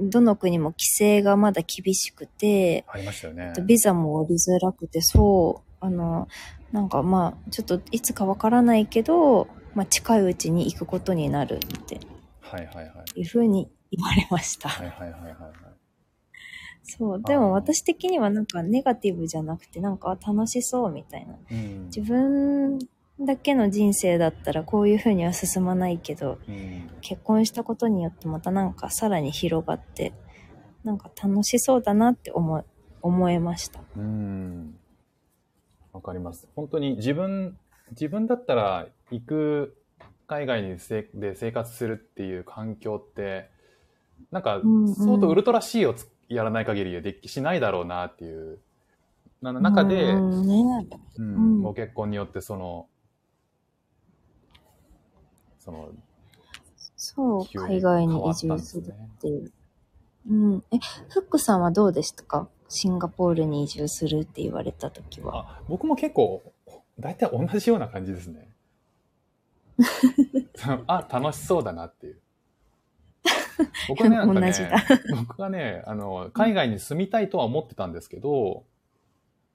[0.00, 3.52] どの国も規制がまだ厳しくて、ありましたよね。
[3.66, 6.28] ビザも降りづらくて、そう、あの、
[6.72, 12.00] なんかまあ、ちょっといつかわからないけど、まあ近いうちに行くことになるって
[12.40, 13.20] はいはいはい。
[13.20, 14.68] いうふうに言われました。
[14.68, 15.52] はいはいはいはいはい。
[16.82, 17.22] そう。
[17.22, 21.34] でも私的にはなんかネガティブじゃなくて、なんか楽しそうみたいな。
[21.50, 22.78] うん自分
[23.20, 30.12] だけの人生だったらこういうふうには進まないけど、うん結婚したことによってまたなんかさらに広がって、
[30.84, 32.62] なんか楽しそうだなって思い、
[33.00, 33.80] 思えました。
[33.96, 34.74] うん。
[35.92, 36.46] わかります。
[36.54, 37.56] 本当に自分、
[37.92, 39.76] 自分だったら行く
[40.26, 43.48] 海外にせで生活するっていう環境って、
[44.30, 48.60] なんかうんうん相当ウルトラ C をつやらない限りはできしないだろうなっていう。
[49.42, 52.88] な中で、うんね、うんうんご結婚によってその、
[55.70, 55.88] その、
[56.96, 59.52] そう、海外に移住でするっていう。
[60.28, 60.64] うん。
[60.70, 62.48] え、フックさんはどうでしたか？
[62.68, 65.40] シンガポールに移住するって言われた時は。
[65.58, 66.42] あ、僕も結構、
[66.98, 68.48] 大体同じような感じですね。
[70.86, 72.20] あ、楽しそうだなっていう。
[73.88, 74.84] 僕はね、なんかねだ、
[75.16, 78.64] 僕はね、あの、海外に住みたいとは思ってたんですけど、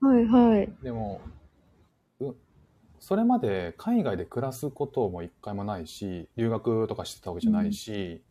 [0.01, 0.69] はいはい。
[0.83, 1.29] でも、う
[3.07, 8.23] それまで海外で暮らすことも一回もないし、留学とかしてたわけじゃないし、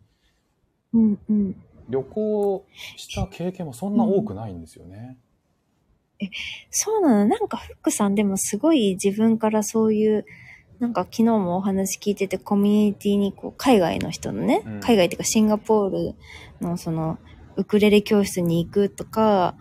[0.93, 1.63] うんうん。
[1.89, 2.67] 旅行
[2.97, 5.17] した経験もそんな多くないんですよね。
[6.73, 7.27] そうなの？
[7.27, 10.25] なんかフックさんでもすごい自分からそういう、
[10.81, 16.15] なんか昨日もお話聞いててコミュニティにこう海外の人のね、うん海外っていうかシンガポール
[16.61, 17.21] のその
[17.55, 19.55] ウクレレ教室に行くとか、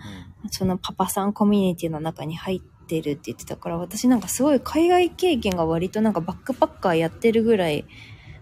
[0.49, 7.85] そのパパさんコミュニティの中に入ってるって言ってたから、私なんかすごい海外経験が割となんかバックパッカーやってるぐらい、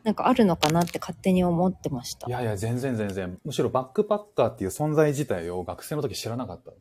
[0.04, 2.32] なんかあるのかなって勝手に思ってましたい。
[2.32, 3.38] やいや、全然全然。
[3.46, 6.72] むしろバックパッカーっていう存在自体を学生の時知らなかった。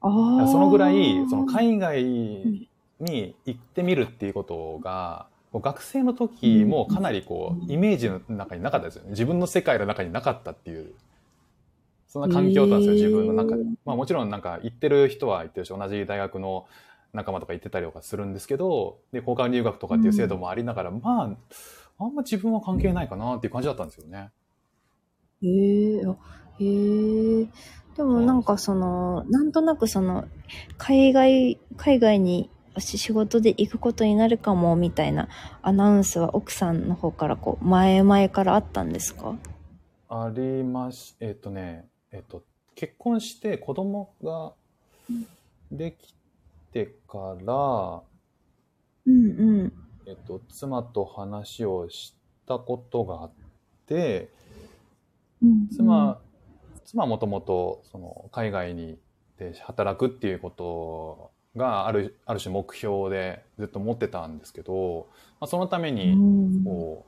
[0.00, 0.46] あ。
[0.48, 9.10] そのぐらい、その海外に行ってみるっていうことが、もう学生の時もかなりこう、イメージの中になかったですよね。
[9.10, 10.92] 自分の世界の中になかったっていう。
[12.14, 13.64] そんな環境だったんですよ、自分の中で。
[13.84, 16.66] まあもちろんなんか行ってる人は行ってるし、同じ大学の
[17.12, 24.30] 仲間とか行ってたりとかするんですけど、で、交換留学とかっていう制度もありながら、まあ、あんま自分は関係ないかなっていう感じだったんですよね。
[25.42, 26.16] へえ、あ
[26.60, 27.48] へえ。
[27.96, 30.24] でもなんかその、なんとなくその、
[30.78, 32.48] 海外、海外に
[32.78, 35.28] し仕事で行くことになるかもみたいな
[35.62, 39.34] アナウンスは奥さんの方からこう、前々からあったんですか？
[40.08, 42.44] ありまし、えっ、とね、えっ、と、
[42.76, 44.52] 結婚して子供が
[45.72, 46.14] でき
[46.72, 48.02] てから、
[49.06, 49.72] うんうん。
[50.06, 52.14] えっ、と、妻と話をし
[52.46, 53.32] たことがあっ
[53.86, 54.30] て、
[55.42, 56.20] うん妻、
[56.84, 58.96] 妻はもともと、その、海外に
[59.38, 65.08] で働くっていうことがある、ある種目標でずっと持ってたんですけど、
[65.40, 66.64] まあ、そのためうに、ん。
[66.64, 67.06] こ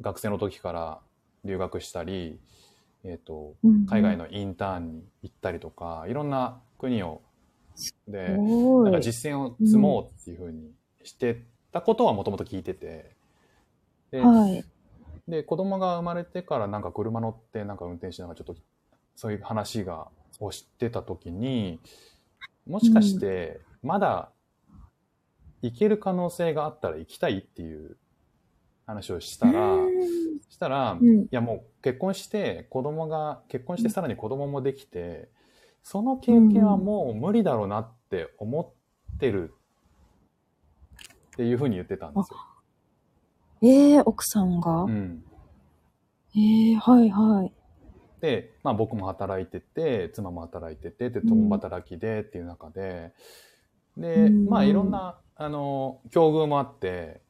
[0.00, 0.98] う、学生の時から
[1.44, 2.40] 留学したり、
[3.04, 7.22] えっ、と、うん海外のインターンに行ったりとか、いろんな国を、
[8.06, 9.02] で、なんかい。
[9.02, 10.72] 実践を積もうっていうふうに
[11.02, 13.16] してたことはもともと聞いてて、
[14.10, 14.64] で、はい。
[15.28, 18.56] で、子供が生まれてからなんか車乗ってなんか運転しながらちょっと
[19.16, 20.08] そういう話が、
[20.40, 21.80] を知ってた時に、
[22.66, 24.30] もしかしてまだ
[25.62, 27.96] 行ける可能性があったら行きたいっていう
[28.86, 29.78] 話をしたら、
[30.48, 35.28] したら、うんいやもう結婚して子供が、結婚してさらに子供もできて、
[35.82, 38.74] その経験はもう無理だろうなって思
[39.14, 39.54] ってる
[41.32, 42.38] っていうふうに言ってたんですよ。
[43.62, 45.22] ええ奥さんが、うん。
[46.36, 47.52] ええはいはい。
[48.20, 53.12] で、まあ僕も働いてて、妻も働いてて、で、共働きでっていう中で、
[53.96, 57.20] で、うんまあいろんな、あの、境遇もあって、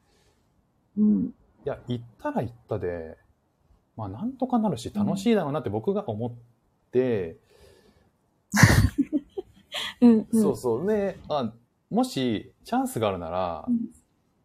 [0.96, 1.34] うん。
[1.64, 3.16] いや、行ったら行ったで、
[3.96, 6.32] まあなんとかなるし楽しいだろうなって僕が思っ
[6.90, 7.38] て、
[10.00, 10.42] うん、うん。
[10.42, 10.86] そうそう。
[10.86, 11.52] で、あ、
[11.90, 13.90] もしチャンスがあるならうん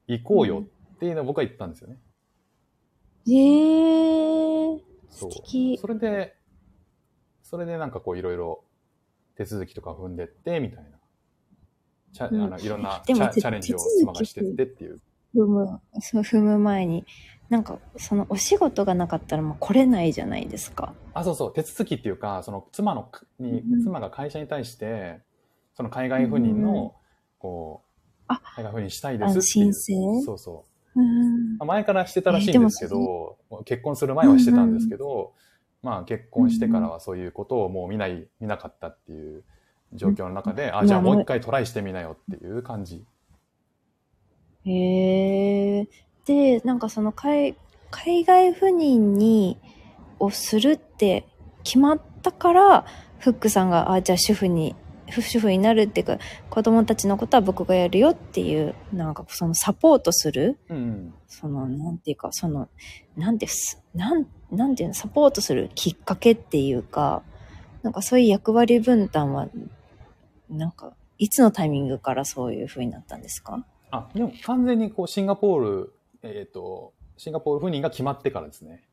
[0.08, 1.98] 行こうよっていうのを僕は言ったんですよね。
[3.28, 5.32] ええそう。
[5.80, 6.36] それで、
[7.42, 8.64] それでなんかこういろいろ
[9.36, 11.00] 手続きとか踏んでって、みたいな
[12.14, 15.02] チャうんあのいろんなチャチャレンジを妻がしてってっていう。
[15.36, 17.06] 踏む、そう、踏む前に。
[17.50, 20.94] なんか、そのお仕事がなかったらもう来れないじゃないですか。
[21.14, 23.10] あ、そうそう、手続きっていうか、その妻の
[23.40, 25.20] にうん、妻が会社に対して、
[25.76, 27.06] その海外赴任の、うん
[27.38, 29.70] こう、あ海外赴任したいですっていう。
[29.70, 30.66] あ申請そうそ
[30.96, 31.00] う。
[31.00, 31.58] うん。
[31.58, 35.34] まあ前からしてたらしいんですけえーでど、もう結婚する前はしてたんですけど、
[35.84, 39.44] まあ結婚してからはそういうことをもう見ない、見なかったっていう
[39.94, 43.06] 状況の中で、あ、じゃあもう一回トライしてみなよっていう感じ。
[44.66, 45.88] へえ。
[46.26, 47.56] で、なんかその海、
[47.92, 49.58] 海外赴任に、
[50.20, 51.28] をするって
[51.64, 52.86] 決まったから、
[53.20, 54.76] フックさんが、あ、じゃあ主婦に、
[55.08, 56.18] 主婦になるっていうか、
[56.50, 61.14] 子供たちのことは僕がやるよっていう、なんかそのサポートする、うんうん。
[61.28, 62.70] その、なんていうか、その、
[63.16, 67.22] なんです、なん、なんていうの、サポートするきっかけっていうか、
[67.84, 69.48] なんかそういう役割分担は、
[70.50, 73.66] なんか、いつのタイミングからそういう風になったんですか？
[73.96, 75.94] あ、でも完全にこうシンガポール、
[76.24, 78.84] えっ、と、シンガポール赴任が決まってからですね。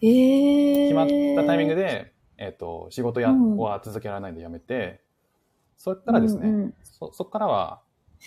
[0.00, 5.00] ええ決まったタイミングで、えっ、と、仕事や、うんは続けられないんで辞めて、
[5.78, 7.82] そっからですね、うんうんそ、そっからは、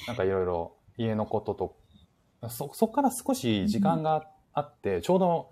[0.08, 1.78] なんかいろいろ家のことと、
[2.50, 5.52] そ、そっから少し時間があって、ちょうど、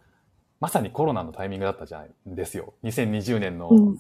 [0.60, 2.74] まさにコロナのタイミングだったじゃないですよ。
[2.84, 4.00] 2020年の、うん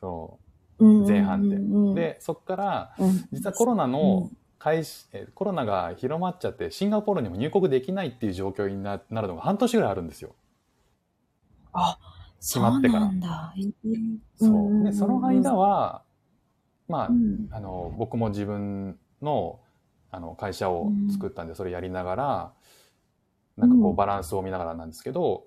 [0.00, 0.38] そ
[0.78, 1.06] うん。
[1.06, 1.92] 前半でうんうんうん。
[1.92, 1.94] う。
[1.94, 3.28] で、そっから、うん。
[3.32, 10.34] 実はコロナの開始、えコロナが広まっちゃって、シンガポールにも入国できないっていう状況にななるのが半年ぐらいあるんですよ。
[11.72, 11.98] あ、
[12.40, 13.54] 決まってからそうなんだ。
[13.56, 14.84] えーそう。
[14.84, 16.04] で、その間、は、
[16.88, 19.60] まあう、んあの、僕も自分の、
[20.10, 22.52] あの、会社を作ったんで、それやりながら、
[23.56, 25.46] なんかこううんバランスを見ながらなんですけど、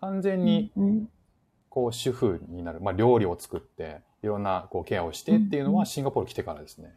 [0.00, 1.08] 完全に、うん
[1.70, 6.94] こう、主婦になる、まあ、料理を作って、いろんな、こう、ケアをしてっていうのは、うんうんシンガポール来てからですね。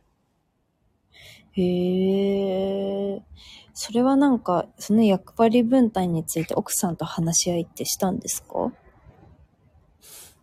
[1.54, 3.22] へえ。
[3.74, 8.72] それはなんか、その役割分担について奥さんと話し合いってしたんですか？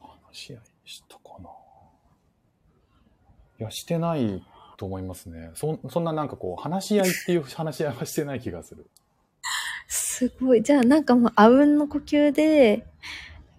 [0.01, 1.49] 話し合いしたかな
[3.59, 4.43] いや、してない
[4.77, 5.51] と思いますね。
[5.55, 8.89] そんそんななんかこう、話し合いっていう話し合いはしてない気がする。
[9.89, 10.63] すごい。
[10.63, 12.87] じゃあなんかもう、あうんの呼吸で、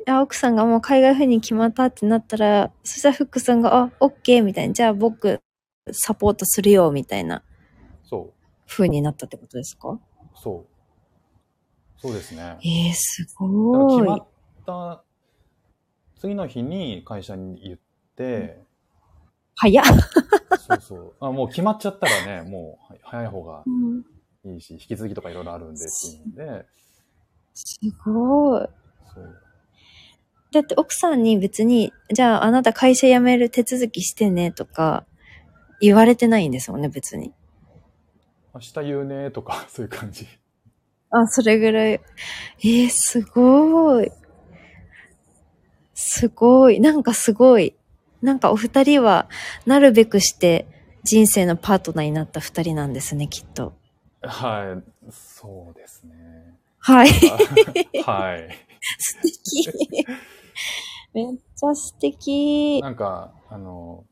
[0.07, 4.73] あ奥さんがもう海外赴任決まったってなったら、そしたらフックさんが、あ、オッケーみたいな。
[4.73, 5.39] じゃあ僕、
[5.91, 7.43] サポートするよ、みたいな
[8.03, 8.33] そう。
[8.67, 9.99] 風になったってことですか？
[10.35, 12.01] そう。
[12.01, 12.57] そうですね。
[12.63, 13.99] ええすだからごい。
[13.99, 14.27] 決まっ
[14.65, 15.03] た
[16.19, 17.79] 次の日に会社に言っ
[18.15, 18.61] て、
[19.55, 19.85] 早っ。
[20.59, 21.13] そうそう。
[21.19, 23.69] あもう決まっちゃったらね、もうは早い方がう
[24.49, 26.65] んいいし、引き続きとかいろいろあるんでっていうので、
[27.53, 28.67] すごい。
[30.51, 35.05] だって奥さんに別に、じゃああなた会社辞める手続きしてねとか
[35.81, 37.33] 言われてないんですもんね、別に。
[38.53, 40.27] 明日言うねとか、 そういう感じ。
[41.09, 41.93] あ、それぐらい。
[41.93, 44.11] えー、すごい。
[45.93, 46.79] すごい。
[46.79, 47.75] なんかすごい。
[48.21, 49.27] なんかお二人は、
[49.65, 50.67] なるべくして
[51.03, 53.73] 人生のパートナーになった二人なんですね、きっと。
[54.21, 55.11] はい。
[55.11, 56.13] そうですね。
[56.79, 57.09] はい。
[58.05, 58.49] はい。
[58.97, 59.67] 素敵。
[61.13, 62.81] めっちゃ素敵。
[62.81, 64.05] なんか、あの、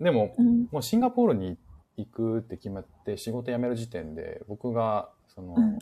[0.00, 0.68] でも、うん。
[0.70, 1.58] もうシンガポールに
[1.96, 5.78] 行くって決まって仕事辞める時点で、僕が、その、うん。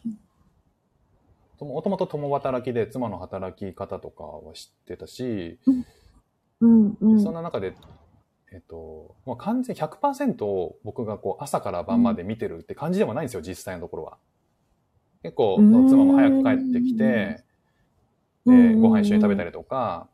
[1.61, 5.59] もともと共働きで妻の働き方とかは知ってたし、
[6.61, 6.97] うん。
[7.01, 7.23] うん。
[7.23, 7.75] そんな中で、
[8.53, 14.19] えっと、もう完全100%を僕がこう朝から晩まで見てるって感じでもないんですよ、実際のところは。
[15.23, 15.89] 結構、うん。
[15.89, 17.45] 妻も早く帰ってきて、
[18.47, 20.09] で、ご飯一緒に食べたりとか、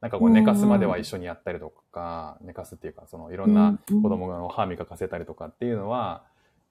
[0.00, 1.82] なんかこう寝かすまでは一緒にやったりとか、
[2.42, 6.24] 寝かすっていうか、そのいろんな子供の歯磨かせたりとかっていうのは、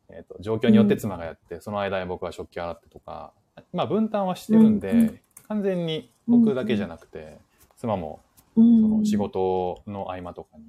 [0.09, 3.33] えっと、状況によって妻がやって、その間に僕は食器洗ってとか、
[3.73, 7.37] まあ分担はしてるんで、うんうん完全に僕だけじゃなくて、
[7.77, 8.19] 妻も
[8.57, 8.99] うそん。
[8.99, 10.63] の仕事の合間とかに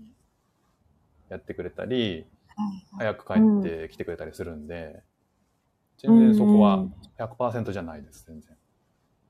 [1.31, 2.27] やってくれたり、
[2.97, 5.03] 早く帰ってきてくれたりするんで、
[5.97, 6.87] 全然そこは
[7.19, 8.57] 100%じゃないです、全然。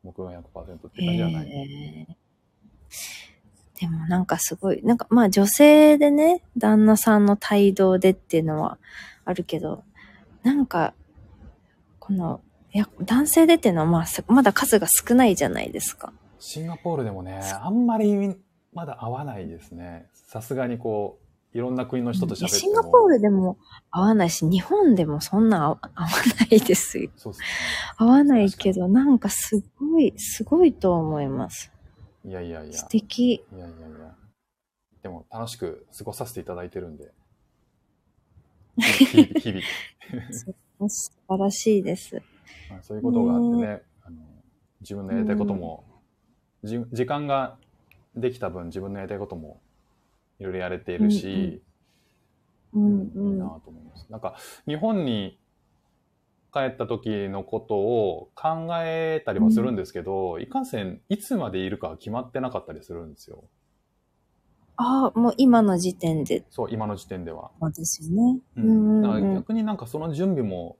[0.04, 1.50] 僕が100%って感じじゃない。
[1.50, 2.14] えー
[3.80, 8.78] でもなんかすごい、なんかまあ女性でね、旦那さんの帯同でっていうのは
[9.24, 9.84] あるけど、
[10.42, 10.94] なんか、
[11.98, 12.40] この、
[12.72, 16.12] いや、男性でっていうのはまあすまだ数が少ないじゃないですか。
[16.40, 18.36] シンガポールでもね、あんまり
[18.72, 20.06] まだ合わないですね。
[20.12, 21.18] さすがにこ
[21.54, 22.48] う、いろんな国の人と喋っても。
[22.48, 23.58] シンガポールでも
[23.90, 27.10] 合わないし、日本でもそんな合わないですよ。
[27.16, 27.44] そうです
[27.96, 31.72] 合わないけど、なんかすごい、すごいと思います。
[32.24, 32.30] ね。
[32.30, 32.72] いやいやいや。
[32.72, 33.34] 素敵。
[33.34, 34.14] いやいやいや。
[35.02, 37.12] でも楽しく過ごさせていただいてるんで。
[38.78, 39.28] 日々。
[39.40, 42.22] 日々素晴らしいです。
[42.70, 44.22] まあそういうことがあってね、あの
[44.80, 45.84] 自分のやりたいことも、
[46.62, 47.56] じ時間が
[48.14, 49.60] できた分自分のやりたいことも
[50.38, 51.62] いろいろやれているし、
[52.72, 54.06] うんいいなと思います。
[54.10, 55.38] なんか日本に
[56.52, 63.44] 帰った時のことを考えたりもするんですけど、いかんせんいつまでいるかは決まってなかったりするんですよ。
[64.76, 67.50] ああ、もう今の時点でそう、今の時点では。
[67.60, 68.40] そうですよね。
[68.56, 70.78] ううん逆になんかその準備も、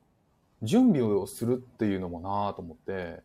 [0.63, 3.23] 準備をするっていうのもなぁと思って、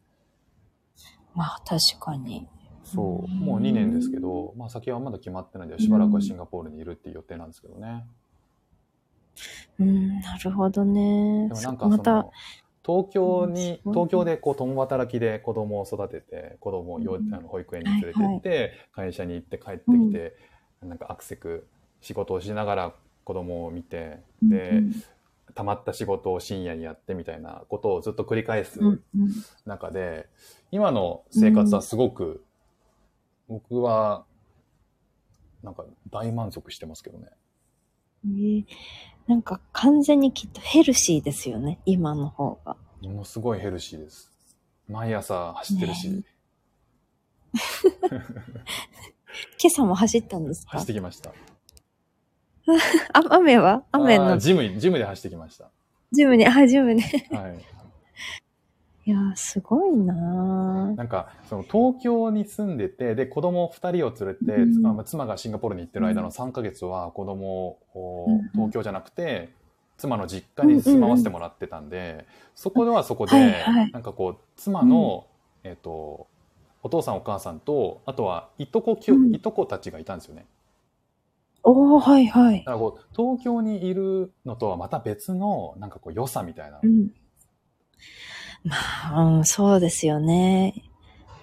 [1.35, 2.47] まあ確かに。
[2.83, 7.87] そう、うんもう2年ですけど、まあ先はまだ決まってないんで、しばらくはシンガポールにいるっていう予定なんですけどね。
[7.87, 8.01] うん、
[9.77, 11.49] なるほどね。
[11.49, 12.31] でもなんかそまたの、、
[12.85, 17.33] 東京に、うん東京でこう共働きで子供を育てて、子供を幼うん。
[17.33, 20.35] あの保育園に連れて行って、会社に行って帰ってきて、
[20.81, 21.67] なんかアクセク
[22.01, 24.83] 仕事をしながら子供を見て、で、
[25.55, 29.29] 溜まった仕事を深夜にやってみたいなことをずっと繰り返すうんうん
[29.65, 30.27] 中で、
[30.71, 32.43] 今の生活はすごく、
[33.47, 34.25] 僕は、
[35.63, 37.27] なんか大満足してますけどね。
[38.25, 38.31] うん。
[38.31, 38.65] えー
[39.27, 42.75] なんか完全にきっとヘルシーですよね、今の方が。
[43.01, 44.31] ものすごいヘルシーです。
[44.89, 46.23] 毎朝走ってるし、ね
[49.61, 50.71] 今朝も走ったんですか？
[50.73, 51.31] 走ってきました。
[53.13, 53.83] あ雨は？
[53.91, 55.69] 雨のジム、ジムで走ってきました。
[56.11, 57.27] ジムに、 あ、ジムね。
[57.31, 57.59] はい。
[59.05, 69.49] いやー、すごいなーなんか、その東京に住んでて、で、子供2人を連れて、うん妻がシンガポールに行ってる間の3ヶ月は子供をうん東京じゃなくて、
[69.97, 72.25] 妻の実家に住まわせてもらってたんで、
[72.55, 75.27] そこではそこで、はいはいなんかこう、妻の、
[75.65, 76.27] えっ、と、
[76.81, 80.45] お父さんお母さんと、あとはいとこきょ、うんいとこたちがいたんですよね。
[81.63, 82.65] おー、はいはいだ。
[82.65, 86.87] からこう、東京にいるのとはまた別の、なんかこう、良さみたいなう。
[86.87, 87.09] ん。
[88.63, 88.75] ま
[89.11, 90.83] あ、うん、そうですよね。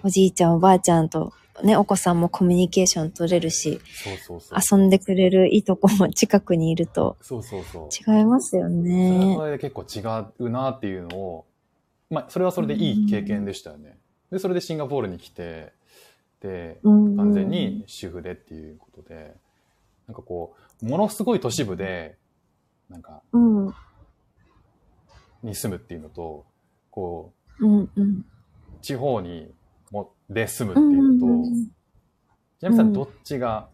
[0.03, 4.79] おじいちゃん、おばあちゃんと、ね、お子さんもコミュニケーション取れるし、そうそうそう。
[4.81, 8.13] 遊んでくれるいとこも近くにいるとそうそうそう。
[8.17, 9.45] 違いますよねそ。
[9.45, 11.45] れで結構違うなっていうのを、
[12.09, 13.99] まあ、それはそれでいい経験でしたよね。
[14.31, 15.73] で、それでシンガポールに来て、
[16.41, 19.35] で、うん完全に主婦でっていうことで、
[20.07, 22.17] なんかこう、ものすごい都市部で、
[22.89, 23.67] なんか、うん。
[23.67, 23.73] うん
[25.43, 26.45] に住むっていうのと、
[26.91, 27.81] こうん。
[27.83, 27.89] う、
[28.81, 29.51] 地方に
[29.91, 31.53] も、で住むうっていうのと、ん。
[32.59, 33.69] ジャミさうんんどっちが、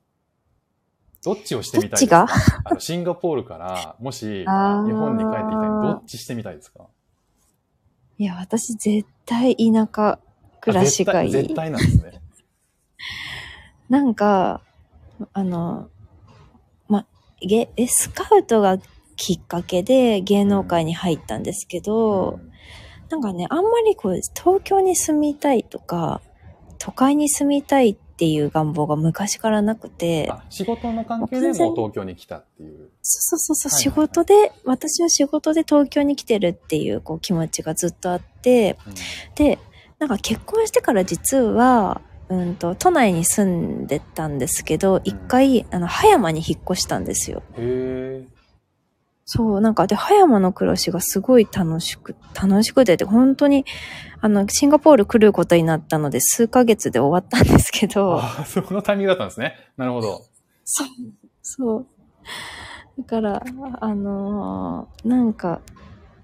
[1.25, 2.27] どっちをしてみたいですか？
[2.63, 6.87] あのシンガポールから、もし、日本に帰ってきたらどっちしてみたいですか？
[8.17, 10.19] いや、私絶対田舎
[10.61, 11.29] 暮らしがいい。
[11.29, 12.21] あ絶対なんですね。
[13.89, 14.61] なんか、
[15.33, 15.89] あの、
[16.87, 17.05] ま、
[17.41, 18.77] ゲ、えスカウトが
[19.15, 22.51] きっかけで芸能界に入ったんですけど、うん
[23.09, 26.21] なんかね、あんまりこう、東京に住みたいとか、
[26.77, 32.89] 都会に住みたいっていう願望が昔からなくて、あ仕事の関係でもう東京に来たっていう。
[33.01, 38.93] そうそうそう、仕事で、私は仕事で東京に来てるっていうこう気持ちがずっとあって、うん
[39.35, 39.59] で、
[39.99, 47.41] なんか結婚してから実は、うんと、都内に住んでたんですけど、一回、あの、葉山に引っ越したんですよ。
[47.57, 48.36] へえ。
[49.29, 53.65] そう、なんかで、葉山の暮らしがすごい楽しく、楽しくて、本当に、
[54.21, 59.57] あの、シンガポール来ることになったので、数ヶ月で終わったんですけど、あそのタイミングだったんですね。
[59.75, 60.23] なるほど。
[60.63, 60.87] そう、
[61.41, 61.87] そう。
[62.99, 63.43] だから、
[63.81, 65.59] あのーなんか、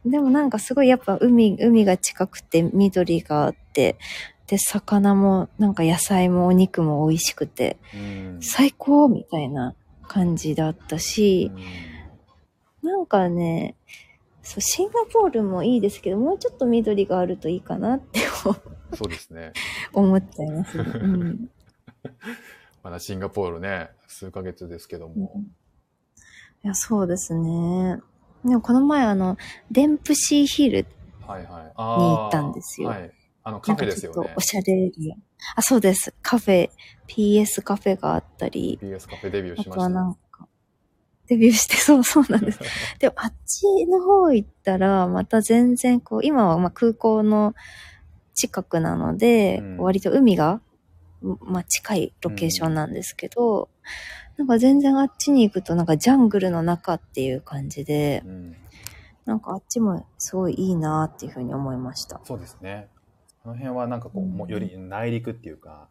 [0.05, 3.97] でもなんかすごいやっぱ海、海が近くて緑があって、
[4.47, 9.75] で、魚も、なんか野菜もお肉も美味しくて、うん最高みたいな
[10.07, 11.92] 感じだったし、うん
[12.83, 13.75] なんかね、
[14.43, 19.53] そう、シンガポールもいいですけど、もうちょっと緑があるといいかなってそうですね。
[19.93, 20.83] 思っちゃいますね。
[20.83, 21.49] うん。
[22.83, 25.33] まだシンガポールね、数ヶ月ですけども。
[26.63, 27.99] いや、そうですね。
[28.43, 29.37] でもこの前あの、
[29.71, 30.85] デンプシーヒル
[31.25, 31.63] はいはい。
[31.63, 33.11] にあ行ったんですよはい。
[33.43, 34.41] あの、カフェですよねなんかちょっとお。
[34.41, 35.15] しゃれエリア。
[35.55, 36.13] あ、そうです。
[36.21, 36.69] カフェ、
[37.07, 39.89] PS カフェがあったり、BS カフェデビューしました
[41.27, 42.59] デビューして、そうそうなんです。
[42.99, 47.53] でもあっちの方行ったら、また全然こう、今はまあ空港の
[48.33, 50.61] 近くなので、うん割と海が、
[51.21, 53.69] まあ近いロケーションなんですけど、
[54.37, 58.55] なんか全然あっちに行くとなんかジャングルの中っていう感じでう、ん
[59.25, 62.19] なんかあっちもすごいいいなっていうふうに思いました。
[62.23, 62.89] そうですね。
[63.45, 65.87] あの辺はなんかこう、うんもうより内陸っていうか、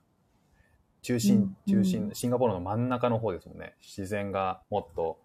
[1.03, 3.75] 中心、うん中心、シンガポールの真ん中の方ですもんね。
[3.81, 5.19] 自然がもっと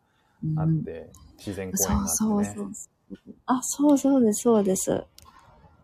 [0.43, 2.53] うんあって、自然公園があってそうね。
[2.55, 3.36] そうそう。
[3.45, 5.03] あ、そうそうです、そうです。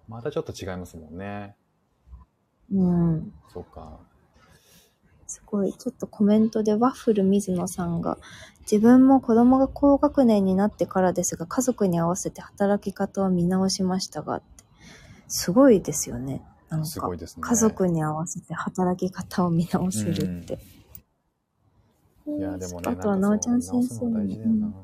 [0.07, 1.55] またちょっと違いますもんね。
[2.71, 3.33] うん。
[3.53, 3.99] そうか。
[5.27, 8.17] すごい、ちょっとコメントでワッフル水野さんが、
[8.61, 14.41] 自分も子供が高学年になってからですが、家族に合わせて働き方を見直しましたが、
[15.27, 16.41] すごいですよね。
[16.73, 17.43] なんかすごい、ですね。
[17.43, 20.59] 家族に合わせて働き方を見直せるって。
[22.27, 24.81] いや、でもね、あとは、なおちゃん先生直すの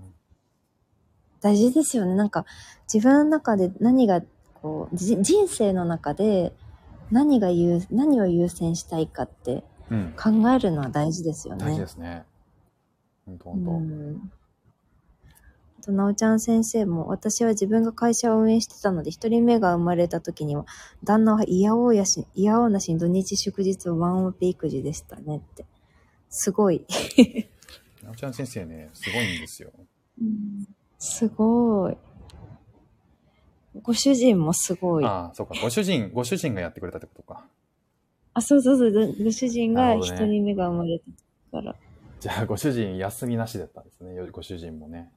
[1.42, 2.16] 大事ですよね。
[2.16, 2.46] なんか、
[2.92, 4.22] 自分の中で何が、
[4.54, 6.54] こう、じ人生の中で
[7.12, 10.14] 何が優、何を優先したいかってうん。
[10.16, 11.66] 考えるのは大事ですよね。
[11.66, 12.24] 大事ですね。
[13.26, 13.72] ほんとほんと。
[13.72, 14.32] うん。
[15.90, 20.66] あと、なおちゃん先生も、私は自分が会社を運営してたので、一人目が生まれた時には、
[21.04, 25.66] 旦那は嫌おうやし、嫌おうなしに土日祝日をワンオペ育児でしたねって。
[26.30, 26.86] すごい。
[28.04, 29.72] なおちゃん先生ね、すごいんですよ。
[31.00, 31.98] すごい。
[33.82, 35.06] ご主人もすごい。
[35.06, 35.56] あああ、そうか。
[35.62, 37.46] ご主人、ご主人がやってくれたってことか。
[38.42, 39.24] そうそうそう。
[39.24, 41.16] ご主人が一人目が生まれた時
[41.52, 41.76] から。
[42.20, 44.14] じゃあ、ご主人休みなしだったんですね。
[44.32, 45.10] ご主人もね。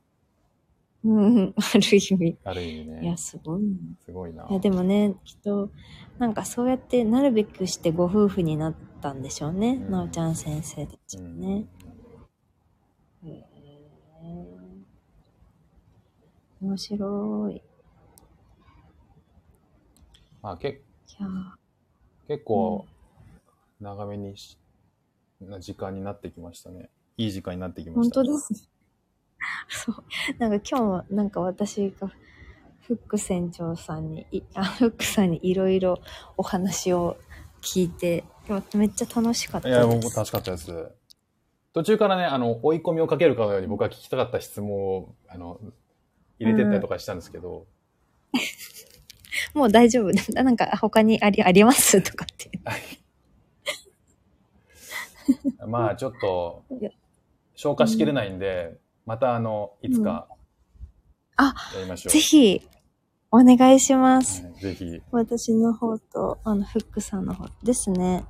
[1.05, 2.39] うん、ある意味。
[2.45, 3.17] ある意味いや、ね。
[3.17, 3.69] すごいな。
[4.05, 4.47] すごいな。
[4.49, 5.71] いや、でもね、きっと、
[6.19, 9.81] なんかそうやってなるべくしてご夫婦になったんでしょうね。
[9.85, 11.67] うんなおちゃん先生たちうんもね。
[13.25, 14.63] へー
[16.65, 17.57] 面白い。
[17.57, 17.63] い
[20.41, 20.83] まあ、け
[21.19, 21.27] や
[22.29, 22.87] 結構、
[23.81, 24.57] 長めにし、
[25.41, 26.91] な時間になってきましたね。
[27.17, 28.69] いい時間になってきま本した、当です。
[29.69, 29.97] そう。
[30.39, 32.09] なんか今日も、なんか私が、
[32.83, 36.01] フック船長さんに、い あフックさんにいろいろ
[36.37, 37.17] お話を
[37.61, 38.25] 聞いて、
[38.75, 40.09] めっちゃ楽しかったいや、です。
[40.09, 40.91] 僕楽しかったです。
[41.73, 45.59] 途中からね、あの、追い込みをかけるかのように僕は聞きたかった質問を、あの、
[46.39, 47.67] 入れてったりとかしたんですけど、
[49.55, 50.11] もう大丈夫。
[50.33, 52.51] なんか他にあり、ありますとかって。
[55.67, 56.91] まあちょっといや、
[57.55, 58.77] 消化しきれないんで、
[59.07, 60.29] またあの、いつか、
[61.37, 62.13] あ、やりましょう。
[62.13, 62.63] ぜひ、
[63.31, 64.45] お願いします。
[64.45, 65.03] はいぜひ。
[65.11, 68.25] 私の方と、あの、フックさんの方ですね。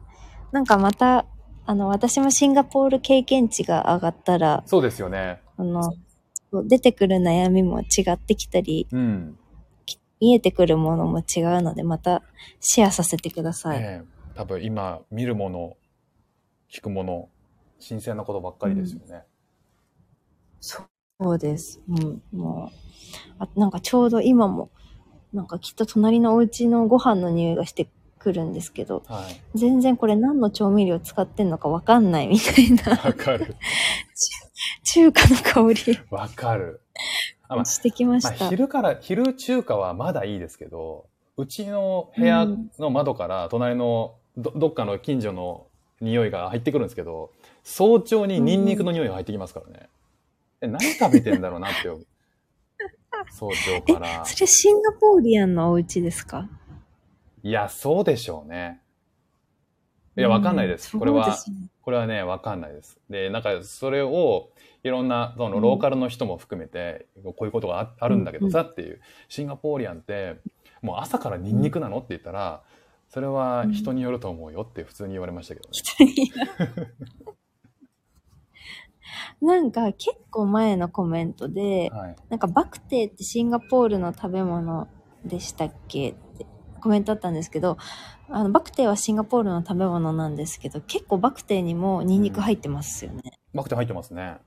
[0.50, 1.26] なんかまた、
[1.66, 5.40] あの、私もシンガポール経験値が上がったら、そうですよね。
[5.56, 5.92] あの、
[6.64, 9.38] 出てくる悩みも違ってきたり、うん。
[10.20, 12.22] 見えてくるものも違うので、また
[12.60, 13.78] シェアさせてください。
[13.78, 15.76] ええ多分今、見るもの、
[16.70, 17.28] 聞くもの、
[17.78, 19.24] 新鮮なことばっかりですよね。
[20.62, 20.84] そ
[21.20, 21.80] うです。
[21.88, 22.76] うん、もう、
[23.38, 24.70] あなんかちょうど今も、
[25.32, 27.88] なんかきっと隣のお家のご飯の匂いがして
[28.18, 29.58] くるんですけど、はい。
[29.58, 33.56] 全然これ何の調味料使ってんのかわかんないみたいなわかる。
[34.84, 36.80] 中華の香りわかる。
[37.48, 38.48] あまあしてきままあ、した。
[38.48, 41.06] 昼から、昼中華はまだいいですけど、
[41.36, 42.46] うちの部屋
[42.78, 45.66] の窓から隣のどどっかの近所の
[46.00, 47.30] 匂いが入ってくるんですけど、
[47.64, 49.88] 早朝にニンニクの匂いが入ってきますからね。
[50.62, 51.88] え何食べてんだろうなって。
[53.30, 54.24] 早朝から。
[54.24, 56.48] それシンガポーリアンのお家ですか？
[57.42, 58.80] いや、そうでしょうね。
[60.16, 60.94] いや、わかんないです。
[60.94, 61.34] うんこれはね
[61.82, 63.00] これはね、わかんないです。
[63.10, 64.50] で、なんか、それを、
[64.84, 70.36] いろんな、その、うんローカルの人も含めて、こういうことがああるんだけどさっていう、シンガポーリアンって、
[70.80, 72.62] もう朝からニンニクなのって言ったら、
[73.08, 76.92] それは人によると思うよって普通に言われましたけどね。
[79.40, 82.16] なんか結構前のコメントで、はい。
[82.28, 84.88] なんかバクテーってシンガポールの食べ物
[85.24, 86.10] でしたっけ？
[86.10, 86.46] って
[86.80, 87.76] コメントあったんですけど、
[88.28, 93.22] あのバクテーはシンガポールの食べ物なんですけど、結構バクテーにもニンニク入ってますよね。
[93.54, 94.38] バクテ入ってますね。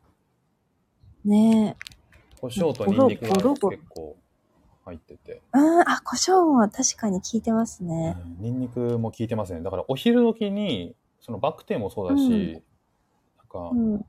[1.23, 1.95] ねえ。
[2.41, 4.17] 胡椒とニンニクが結構
[4.85, 5.41] 入ってて。
[5.53, 8.17] うん、あ、胡椒も確かに効いてますね。
[8.39, 9.61] うんニンニクも効いてますね。
[9.61, 12.61] だからお昼時に、そのバクテーもそうだし、うんなん
[13.49, 14.05] か、うん。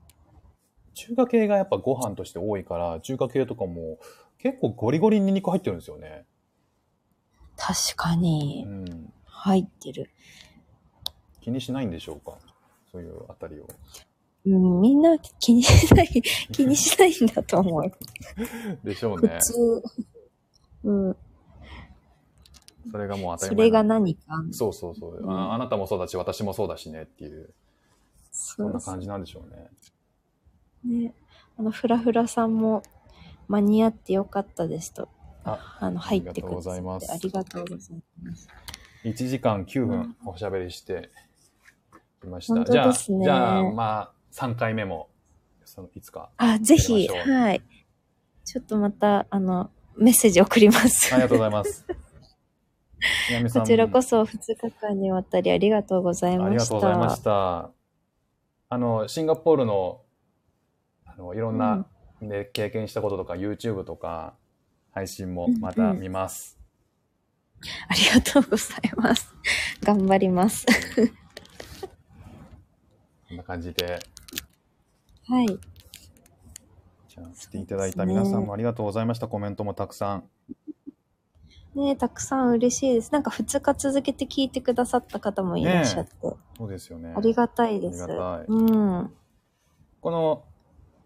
[0.97, 3.99] 中華系がやっぱご飯として多いから、中華系とかも
[4.39, 6.25] 結構ゴリゴリにニンニク入ってるんですよね。
[7.55, 9.13] 確かうにん。
[9.25, 10.09] 入ってる。
[11.41, 12.37] 気にしないんでしょうか？
[12.91, 13.67] そういうあたりを。
[14.45, 16.07] うん、みんな気にしない、
[16.51, 17.83] 気にしないんだと思う。
[18.83, 19.37] でしょう普ね。
[19.39, 19.83] 通。
[20.83, 21.17] うん。
[22.91, 24.21] それがもう当たそれがり前なん何か？
[24.51, 25.53] そうそうそう、うんあ。
[25.53, 27.53] あなたもそうだし、私もそうだしねっていう、
[28.31, 29.67] そそんな感じなんでしょうね。
[30.87, 31.13] ね。
[31.57, 32.83] あの、フラフラさんも
[33.47, 35.09] 間に合ってよかったですと。
[35.43, 38.47] ああの、入ってくありがとうございますありがとうございます。
[39.03, 41.09] 1時間9うん分おしゃべりして
[42.21, 42.55] きました。
[42.55, 45.09] 本当じゃあ、ですねじゃあ、まあ、3回目も
[45.63, 46.29] そのいつか。
[46.37, 47.61] あ、ぜひ、はい。
[48.43, 51.13] ちょっとまた、あの、メッセージ送ります。
[51.13, 51.85] ありがとうございます。
[53.53, 56.69] こちらこそ2日間にわたりありがとうございありがました。
[56.69, 57.71] とうございました。
[58.69, 60.06] あの、シンガポールの、あ
[61.17, 61.85] の、いろんな、
[62.21, 64.35] で経験したこととか、YouTube とか、
[64.91, 66.57] 配信もまた見ます。
[67.87, 69.35] ありがとうございます。
[69.83, 70.65] 頑張ります。
[73.27, 73.99] こんな感じで、
[75.27, 75.47] はい。
[75.47, 79.27] じゃあ、来ていただいた皆さんもありがとうございました。
[79.27, 80.29] コメントもたくさん。
[81.75, 83.11] ねたくさん嬉しいです。
[83.11, 87.13] なんか2日続けて聞いてくださった方もいらっしゃって、そうですよね。
[87.15, 88.03] ありがたいです。
[88.03, 88.61] ありがたいう
[89.03, 89.13] ん。
[90.01, 90.43] この、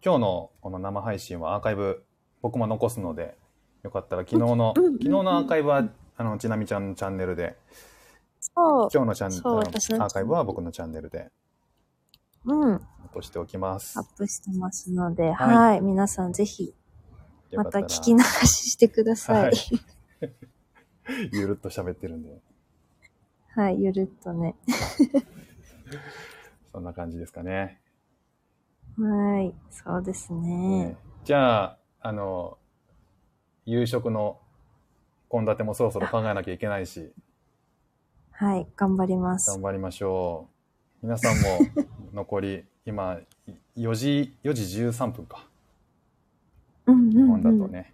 [0.04, 2.04] 今日のこの生配信はアーカイブ、
[2.42, 3.38] 僕も残すので、
[3.84, 5.88] よかったら昨日の、うんうん昨日のアーカイブは、
[6.18, 7.56] あの、ちなみちゃんのチャンネルで。
[8.56, 11.30] 今日のチャンネル、アーカイブは僕のチャンネルで
[12.46, 12.74] うん。
[12.74, 14.00] ア残しておきます。
[14.00, 15.82] ップしてますので、はいはい。
[15.82, 16.74] 皆さんぜひ、
[17.54, 19.54] またら聞き流ししてください。
[21.32, 22.42] ゆるっと喋ってるんで、
[23.50, 23.84] はい。
[23.84, 24.56] ゆるっとね。
[26.72, 27.81] そんな感じですかね。
[28.98, 29.54] はい。
[29.70, 30.88] そうですね。
[30.88, 32.58] ねじゃあ、あの、
[33.66, 34.40] 夕食の
[35.32, 37.14] 献立もそろそろ考えなきゃいけないし、
[38.32, 38.68] はい。
[38.76, 39.62] 頑張ります頑。
[39.62, 40.50] 張りましょ
[41.04, 41.06] う。
[41.06, 41.72] 皆さんも
[42.14, 43.20] 残り、今、
[43.76, 45.48] 4時、4時13分か。
[46.86, 47.28] うんうん、日うん。
[47.28, 47.94] 本だとね、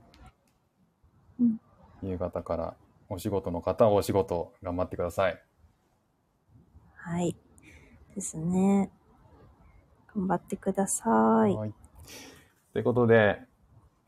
[1.39, 1.57] うん
[2.01, 2.77] 夕方から
[3.09, 5.43] お仕事の方はお仕事頑張ってください。
[6.95, 7.35] はい。
[8.15, 8.91] ですね。
[10.17, 11.55] 頑張ってください。
[11.55, 11.73] はい。
[12.73, 13.39] ということで、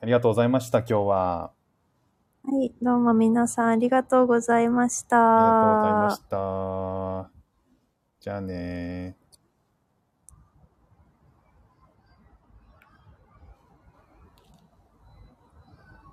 [0.02, 1.52] ありがとうございました、今日は。
[2.44, 2.74] はい。
[2.82, 5.18] どうも皆さんありがとうございました。
[5.18, 7.32] ありがとうございました。
[8.22, 9.19] じゃあねー。